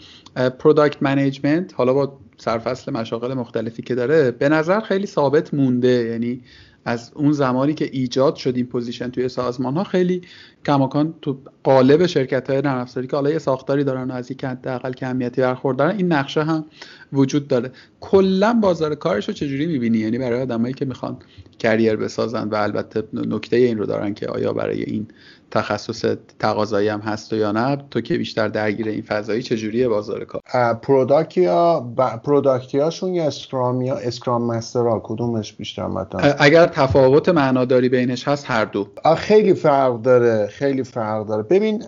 [0.58, 5.88] product management حالا با سرفصل مشاغل مختلفی که داره به نظر خیلی ثابت مونده.
[5.88, 6.40] یعنی
[6.84, 10.22] از اون زمانی که ایجاد شد این position توی سازمان ها خیلی
[10.66, 12.62] کماکان تو قالب شرکت های
[13.06, 16.64] که حالا یه ساختاری دارن و از یک حداقل کمیتی برخوردارن این نقشه هم
[17.12, 17.72] وجود داره.
[18.00, 21.16] کلا بازار کارش رو چجوری می‌بینی؟ یعنی برای آدمایی که می‌خوان
[21.58, 25.06] career بسازن و البته نکته این رو دارن که آیا برای این
[25.50, 30.24] تخصص تقاضایی هم هست و یا نه تو که بیشتر درگیر این فضایی چجوریه بازار
[30.24, 30.42] کار؟
[30.74, 37.88] product یا product یاشون یا scrum یا scrum master کدومش بیشتر مطمئن اگر تفاوت معناداری
[37.88, 38.88] بینش هست هر دو.
[39.16, 41.42] خیلی فرق داره خیلی فرق داره.
[41.42, 41.84] ببین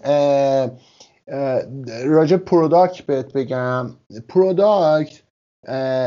[2.05, 3.91] راجع product بهت بگم.
[4.29, 5.23] product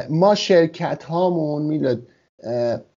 [0.10, 2.08] ما شرکت هامون میلاد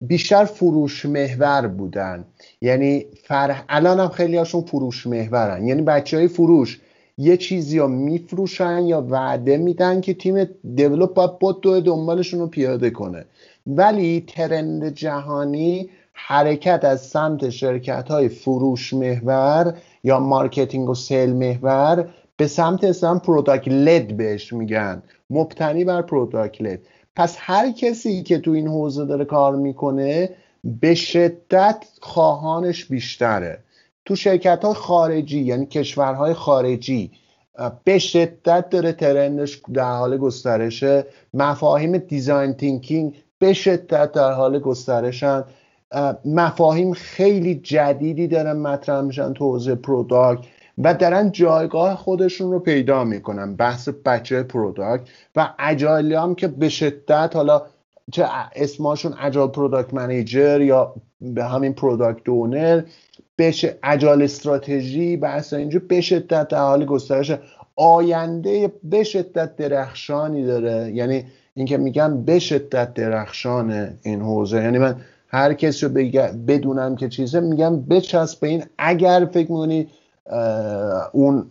[0.02, 2.26] بیشتر فروش محور بودن.
[2.62, 3.56] یعنی فر...
[3.70, 5.68] الان هم خیلی هاشون فروش محورن.
[5.68, 6.80] یعنی بچه های فروش
[7.18, 10.44] یه چیزی رو میفروشن یا وعده میدن که تیم
[10.76, 13.26] develop باید بدو بدو دنبالشون رو پیاده کنه.
[13.68, 19.74] ولی trend جهانی حرکت از سمت شرکت های فروش محور
[20.04, 25.04] یا marketing و sale محور به سمت اسم product-led بهش میگن.
[25.30, 26.80] مبتنی بر product-led
[27.16, 30.30] پس هر کسی که تو این حوزه داره کار می‌کنه
[30.64, 33.60] به شدت خواهانش بیشتره.
[34.06, 37.12] تو شرکت های خارجی یعنی کشورهای خارجی
[37.84, 41.06] به شدت داره trend ش در حال گسترشه.
[41.34, 45.44] مفاهیم design thinking به شدت در حال گسترشن.
[46.26, 50.42] مفاهیم خیلی جدیدی دارن مطرح میشن تو حوزه product
[50.78, 55.04] و دارن جایگاه خودشون رو پیدا می‌کنن بحث بچه product
[55.36, 57.62] و agile ی هم که به شدت حالا
[58.12, 62.82] چه اسماشون agile product manager یا به همین product owner
[63.38, 67.32] بشه agile strategy بحث اینجا به شدت در حال گسترش
[67.76, 70.92] آینده به شدت درخشانی داره.
[70.94, 74.58] یعنی اینکه میگم به شدت درخشان این حوزه.
[74.58, 74.96] یعنی من
[75.28, 75.92] هر کسی رو
[76.48, 78.64] بدونم که چیزه میگم بچسب به این.
[78.78, 79.88] اگر فکر می‌کنی
[81.14, 81.50] اون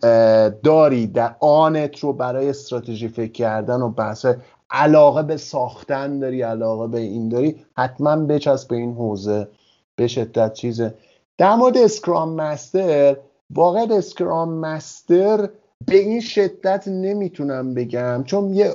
[0.63, 4.27] داری در آنت رو برای استراتژی فکر کردن و بحث
[4.71, 9.49] علاقه به ساختن داری علاقه به این داری حتما بچسب به این حوزه
[9.97, 10.95] به شدت چیزه.
[11.39, 13.17] در مورد اسکرام مستر
[13.51, 15.49] واقعا اسکرام مستر
[15.87, 18.75] به این شدت نمی‌تونم بگم چون یه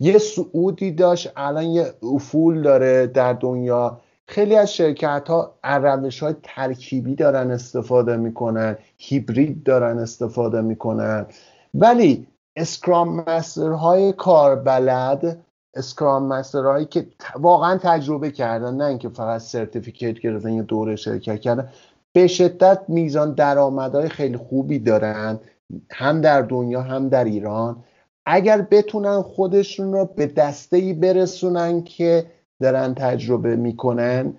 [0.00, 4.00] یه سعودی داشت الان یه افول داره در دنیا.
[4.32, 11.26] خیلی از شرکت ها روش های ترکیبی دارن استفاده می‌کنن هیبرید دارن استفاده می‌کنن.
[11.74, 12.26] ولی
[12.56, 15.44] scrum master های کاربلد
[15.74, 17.06] scrum master هایی که
[17.36, 21.68] واقعا تجربه کردن نه اینکه فقط certificate گرفتن یا دوره شرکت کردن
[22.12, 25.40] به شدت میزان درآمدهای خیلی خوبی دارن
[25.90, 27.84] هم در دنیا هم در ایران.
[28.26, 32.26] اگر بتونن خودشون رو به دسته ای برسونن که
[32.62, 34.34] دارن تجربه می‌کنن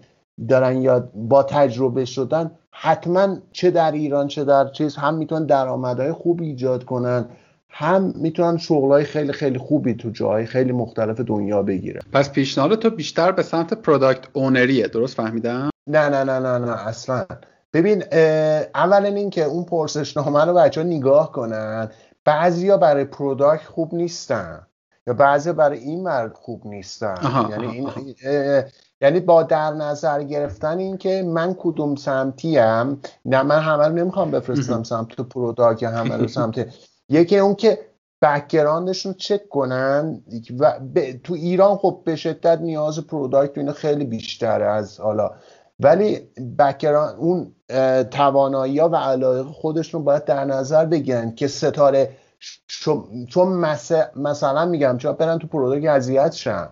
[0.50, 6.12] دارن یا با تجربه شدن حتما چه در ایران چه در چیز هم می‌تونن درآمدهای
[6.12, 7.26] خوب ایجاد کنن
[7.70, 12.02] هم می‌تونن شغلای خیلی خیلی خوبی تو جاهای خیلی مختلف دنیا بگیرن.
[12.14, 16.58] پس پیشنهاد تو بیشتر به سمت product owner یه درست فهمیدم؟ نه نه نه نه
[16.58, 17.26] نه اصلا.
[17.74, 18.04] ببین
[18.76, 21.90] اولا اینکه اون پرسشنامه رو بچه ها نگاه کنن
[22.26, 24.68] بعضیا برای product خوب نیستن.
[25.08, 27.16] یا بعضی برای این مرد خوب نیستن.
[27.50, 27.90] یعنی این
[29.02, 34.84] یعنی با در نظر گرفتن اینکه من کدوم سمتیم نه من همه رو نمی‌خوام بفرستم
[34.84, 36.68] سمت پروداکت یا همه رو سمت.
[37.10, 37.80] یکی اون که
[38.22, 40.22] بکگراندشون چک کنن
[40.60, 40.74] و
[41.24, 45.32] تو ایران خب به شدت نیاز پروداکت اینو خیلی بیشتره از حالا.
[45.80, 46.20] ولی
[46.60, 47.56] بکران اون
[48.12, 52.10] توانایی ها و علایق خودشون باید در نظر بگیرن که ستاره
[53.30, 53.66] چون
[54.16, 56.70] مثلا میگم چون برن تو product اذیت شن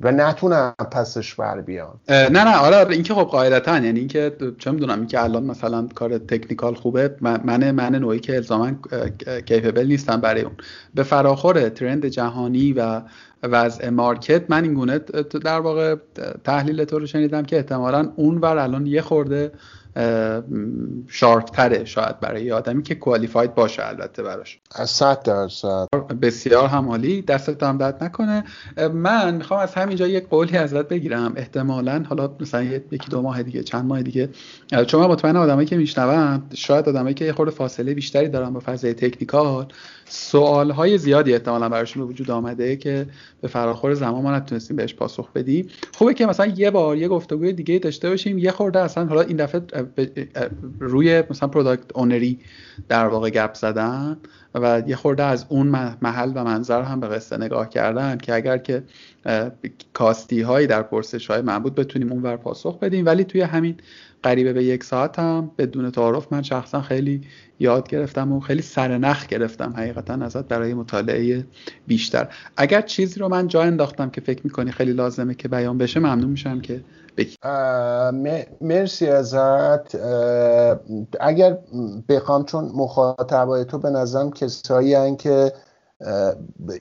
[0.00, 2.00] و نتونن پسش بر بیان.
[2.08, 6.18] نه نه آره, آره، اینکه خب قاعدتا یعنی اینکه چه می‌دونم اینکه الان مثلا کار
[6.18, 8.70] technical خوبه من من نوعی که الزاما
[9.46, 10.56] capable نیستم برای اون.
[10.94, 13.02] به فراخور trend جهانی و
[13.42, 14.98] وضع market من این گونه
[15.44, 15.96] در واقع
[16.44, 19.52] تحلیل تو رو شنیدم که احتمالا اون ور الان یه خورده
[21.08, 24.60] شارپتره شاید برای یه آدمی که کوالیفاید باشه البته براش.
[24.74, 25.86] از صد درصد.
[26.22, 28.44] بسیار همالی دستت هم درد نکنه.
[28.94, 31.32] من می‌خوام از همینجا یک قولی ازت بگیرم.
[31.36, 34.28] احتمالا حالا مثلا یکی دو ماه دیگه چند ماه دیگه.
[34.86, 38.60] چون من مطمئن آدمایی که میشنوم شاید آدمایی که یه خورده فاصله بیشتری دارن با
[38.60, 39.66] فضای تکنیکال
[40.04, 43.06] سوال های زیادی احتمالا براشون به وجود آمده که
[43.40, 45.68] به فراخور زمان ما نتونستیم بهش پاسخ بدیم.
[45.94, 48.38] خوبه که مثلا یه بار یه گفتگوی دیگه داشته باشیم.
[48.38, 49.62] یه خورده اصلا حالا این دفعه
[50.80, 52.38] روی مثلا پروداکت اونری
[52.88, 54.16] در واقع گپ زدن
[54.54, 55.66] و یه خورده از اون
[56.02, 58.82] محل و منظر هم به قصه نگاه کردن که اگر که
[59.92, 63.06] کاستی هایی در پرسش های معبود بتونیم اونور پاسخ بدیم.
[63.06, 63.76] ولی توی همین
[64.22, 67.20] قریبه به یک ساعت هم بدون تعارف من شخصا خیلی
[67.60, 71.44] یاد گرفتم و خیلی سرنخ گرفتم حقیقتا ازت برای مطالعه
[71.86, 72.28] بیشتر.
[72.56, 76.30] اگر چیزی رو من جا انداختم که فکر می‌کنی خیلی لازمه که بیان بشه ممنون
[76.30, 76.84] میشم که
[77.16, 77.36] بگی.
[78.60, 79.96] مرسی ازت.
[81.20, 81.58] اگر
[82.08, 85.52] بخوام چون مخاطبای تو به نظرم کسایی هن که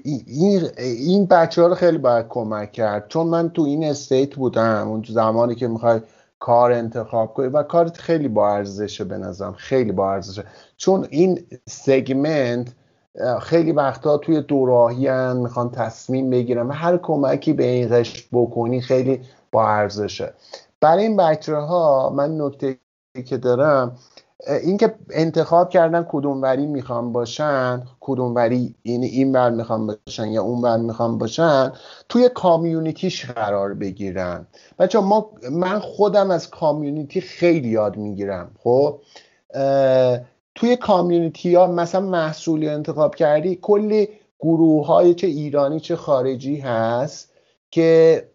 [0.03, 3.07] این, این بچه ها رو خیلی باید کمک کرد.
[3.07, 5.99] چون من تو این استیت بودم اون زمانی که می‌خوای
[6.39, 10.43] کار انتخاب کنی و کارت خیلی با ارزشه به نظرم خیلی با ارزشه.
[10.77, 12.67] چون این سگمنت
[13.41, 19.21] خیلی وقتا توی دوراهی می‌خوان تصمیم بگیرن و هر کمکی به این قشر بکنی خیلی
[19.52, 20.34] با ارزشه.
[20.82, 22.78] برای این بچه ها من نکته
[23.26, 23.97] که دارم
[24.47, 30.43] اینکه انتخاب کردن کدوم وری می‌خوام باشن کدوم وری این این بر می‌خوام باشن یا
[30.43, 31.72] اون بر می‌خوام باشن
[32.10, 34.47] توی کامیونیتیش قرار بگیرن.
[34.80, 38.99] بچه ما من خودم از کامیونیتی خیلی یاد می‌گیرم خب؟
[40.56, 47.30] توی کامیونیتی ها مثلا محصولی انتخاب کردی کلی گروه های چه ایرانی چه خارجی هست
[47.72, 48.28] که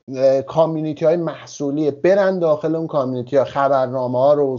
[0.47, 4.59] community های محصولی برن داخل اون community ها خبرنامه ها رو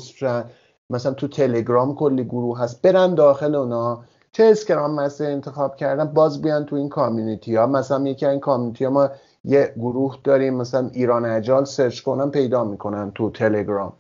[0.89, 6.41] مثلا تو تلگرام کلی گروه هست برن داخل اونا چه scrum master انتخاب کردن باز
[6.41, 9.09] بیان تو این community ها مثلا یکی این community ها ما
[9.45, 13.93] یه گروه داریم مثلا ایران agile سرچ کنن پیدا می‌کنن تو تلگرام.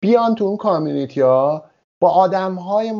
[0.00, 1.64] بیان تو اون community ها
[2.00, 2.90] با آدم های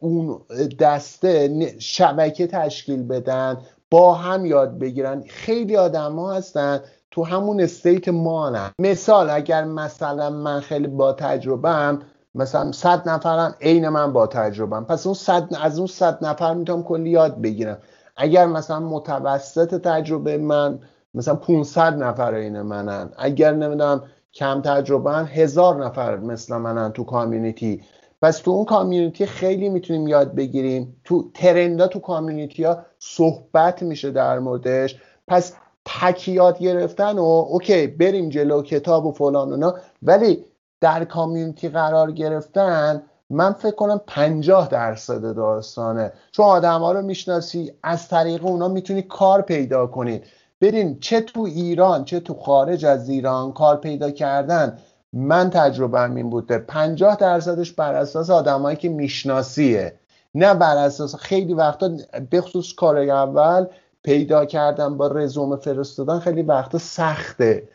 [0.00, 0.40] اون
[0.80, 3.58] دسته شبکه تشکیل بدن
[3.90, 5.24] با هم یاد بگیرن.
[5.28, 6.80] خیلی آدم ها هستن
[7.10, 11.98] تو همون استیت ما مثال اگر مثلا من خیلی با تجربه
[12.34, 16.82] مثلا صد نفرم عین من با تجربم پس اون صد از اون صد نفر می‌تونم
[16.82, 17.78] کلی یاد بگیرم.
[18.16, 20.78] اگر مثلا متوسط تجربه من
[21.14, 23.10] مثلا 500 نفر عین منن.
[23.18, 24.02] اگر نمی‌دونم
[24.34, 27.82] کم تجربه هزار نفر مثل منن تو کامیونیتی
[28.22, 30.96] پس تو اون کامیونیتی خیلی می‌تونیم یاد بگیریم.
[31.04, 34.96] تو ترندا تو کامیونیتی ها صحبت میشه در موردش.
[35.28, 35.52] پس
[35.84, 40.44] تک یاد گرفتن و اوکی بریم جلو کتاب و فلان اونا ولی
[40.80, 46.12] در کامیونیتی قرار گرفتن من فکر کنم پنجاه درصد داستانه.
[46.32, 50.24] چون آدم ها رو می‌شناسی از طریق اونا می‌تونی کار پیدا کنید
[50.60, 54.78] برین چه تو ایران چه تو خارج از ایران کار پیدا کردن.
[55.12, 56.58] من تجربه این بوده.
[56.58, 59.94] پنجاه درصدش بر اساس آدمایی که میشناسیه.
[60.34, 61.90] نه بر اساس خیلی وقتا
[62.32, 63.66] بخصوص کار اول
[64.02, 67.68] پیدا کردن با رزومه فرستادن خیلی وقتا سخته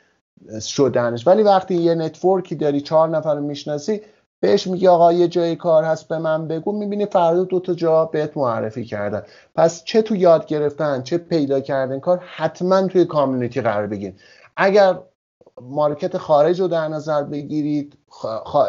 [0.61, 1.27] شدنش.
[1.27, 4.01] ولی وقتی یه network ی داری چهار نفر می‌شناسی
[4.39, 6.71] بهش میگی آقا یه جای کار هست به من بگو.
[6.71, 9.23] می‌بینی فردا دو تا جا بهت معرفی کردن.
[9.55, 14.19] پس چه تو یاد گرفتن چه پیدا کردن کار حتما توی community قرار بگیرید
[14.57, 14.95] اگر
[15.61, 17.97] market خارج رو در نظر بگیرید.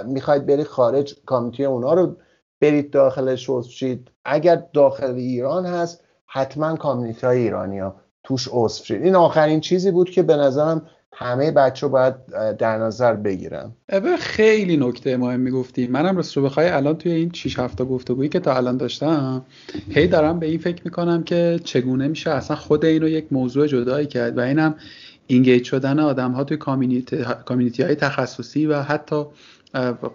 [0.07, 2.17] می‌خواید برید خارج کامیونیتی اونا رو
[2.61, 9.03] برید داخلش عضو اگر داخل ایران هست حتما کامیونیتی های ایرانی ها توش عضو شید.
[9.03, 12.15] این آخرین چیزی بود که به نظرم همه بچه باید
[12.59, 13.73] در نظر بگیرن.
[14.19, 18.41] خیلی نکته مهم گفتی منم راست رو بخوای الان توی این 6 هفته گفتگویی که
[18.41, 19.45] تا الان داشتم
[19.89, 24.07] هی دارم به این فکر می‌کنم که چگونه میشه اصلا خود اینو یک موضوع جدایی
[24.07, 24.75] کرد و اینم
[25.27, 29.25] engage شدن آدم ها توی community های تخصصی و حتی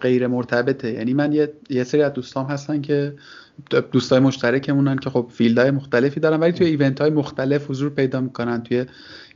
[0.02, 0.94] غیر مرتبطه.
[0.94, 3.16] یعنی من یه, یه سری از دوستام هستن که
[3.92, 8.22] دوستای مشترکمونن که خب field های مختلفی دارن ولی توی event های مختلف حضور پیدا
[8.22, 8.86] می‌کنن توی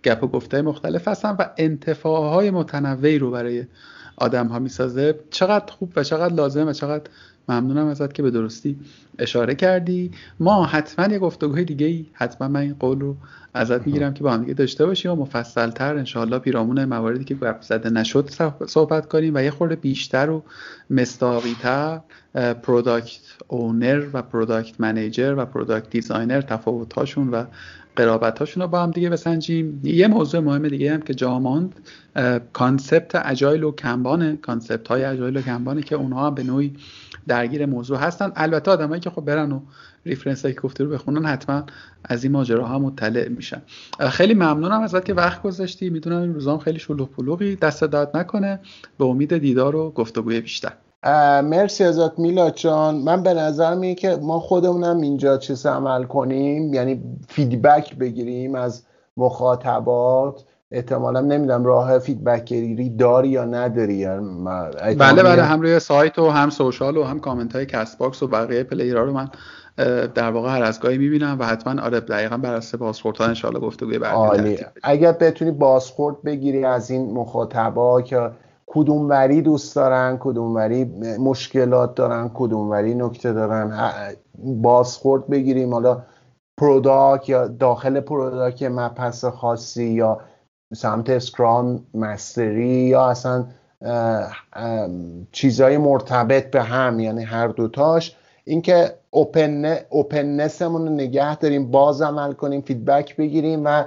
[0.04, 3.66] گپ و گفت های مختلف هستن و انتفاعهای متنوعی رو برای
[4.18, 5.20] آدم ها می‌سازه.
[5.30, 7.04] چقدر خوب و چقدر لازم و چقدر
[7.50, 8.80] ممنونم ازت که به درستی
[9.20, 10.12] اشاره کردی.
[10.40, 13.16] ما حتما یه گفتگوهای دیگه ای حتما من این قول رو
[13.54, 17.62] ازت می‌گیرم که با هم دیگه داشته باشیم و مفصلتر انشاءالله پیرامون مواردی که گفت
[17.62, 18.30] زده نشد
[18.68, 20.44] صحبت کنیم و یه خورده بیشتر و
[20.90, 22.00] مصداقی‌تر
[22.64, 27.46] product owner و product manager و product designer تفاوتاشون و
[27.96, 29.82] قرابتاشون رو با هم دیگه بسنجیم.
[29.84, 31.80] یه موضوع مهم دیگه هم که جاماند
[32.54, 36.44] concept agile و Kanban ه concept های agile و Kanban ه که اونها هم به
[36.44, 36.74] نوعی
[37.28, 38.32] درگیر موضوع هستن.
[38.36, 39.60] البته آدمایی که خب برن و
[40.06, 41.64] reference که گفته رو بخونن حتما
[42.04, 43.62] از این ماجراها مطلع میشن.
[44.10, 45.90] خیلی ممنونم ازت که وقت گذاشتی.
[45.90, 47.56] می‌دونم این روزام خیلی شلوغ پلوغی.
[47.56, 48.60] دستت درد نکنه.
[48.98, 50.74] به امید دیدار و گفتگوی بیشتر.
[51.44, 52.96] مرسی ازت میلاد جان.
[52.96, 58.84] من به نظر میاد که ما خودمونم اینجا چیز عمل کنیم یعنی feedback بگیریم از
[59.18, 60.44] مخاطبات.
[60.72, 63.94] احتمالا نمی‌دونم راه feedback گیری داری یا نداری.
[63.94, 64.46] یعنی
[64.96, 68.64] بله بله هم روی سایت و هم social و هم کامنت های Castbox و بقیه
[68.64, 69.30] player ها رو من
[70.16, 73.60] در واقع هر از گاهی می‌بینم و حتما آره دقیقا بر اساس بازخورد ها انشالله
[73.60, 78.30] گفتگوی بعدی اگر بتونی بازخورد بگیری از این مخاطبا که
[78.76, 80.84] کدوم وری دوست دارن کدوم وری
[81.20, 83.94] مشکلات دارن کدوم وری نکته دارن.
[84.44, 85.74] بازخورد بگیریم.
[85.74, 86.04] حالا
[86.58, 90.20] product یا داخل product مبحث خاصی یا
[90.76, 93.46] سمت اسکرام مستری یا اصلا
[95.32, 98.16] چیزهای مرتبط به هم یعنی هر دوتاش.
[98.46, 103.84] اینکه اوپن اوپننسمون رو نگه داریم باز عمل کنیم فیدبک بگیریم و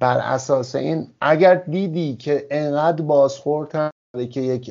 [0.00, 3.91] بر اساس این اگر دیدی که انقدر بازخورد
[4.30, 4.68] که یک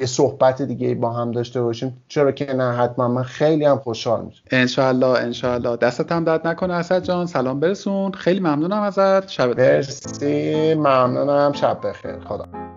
[0.00, 2.04] یه صحبت دیگه با هم داشته باشیم.
[2.08, 3.08] چرا که نه حتما.
[3.08, 4.42] من خیلی هم خوشحال میشم.
[4.50, 7.26] انشالله انشالله دستت هم درد نکنه اسد جان.
[7.26, 8.12] سلام برسون.
[8.12, 9.28] خیلی ممنونم ازت.
[9.28, 10.74] شب مرسی.
[10.74, 11.52] ممنونم.
[11.52, 12.18] شب بخیر.
[12.20, 12.73] خدا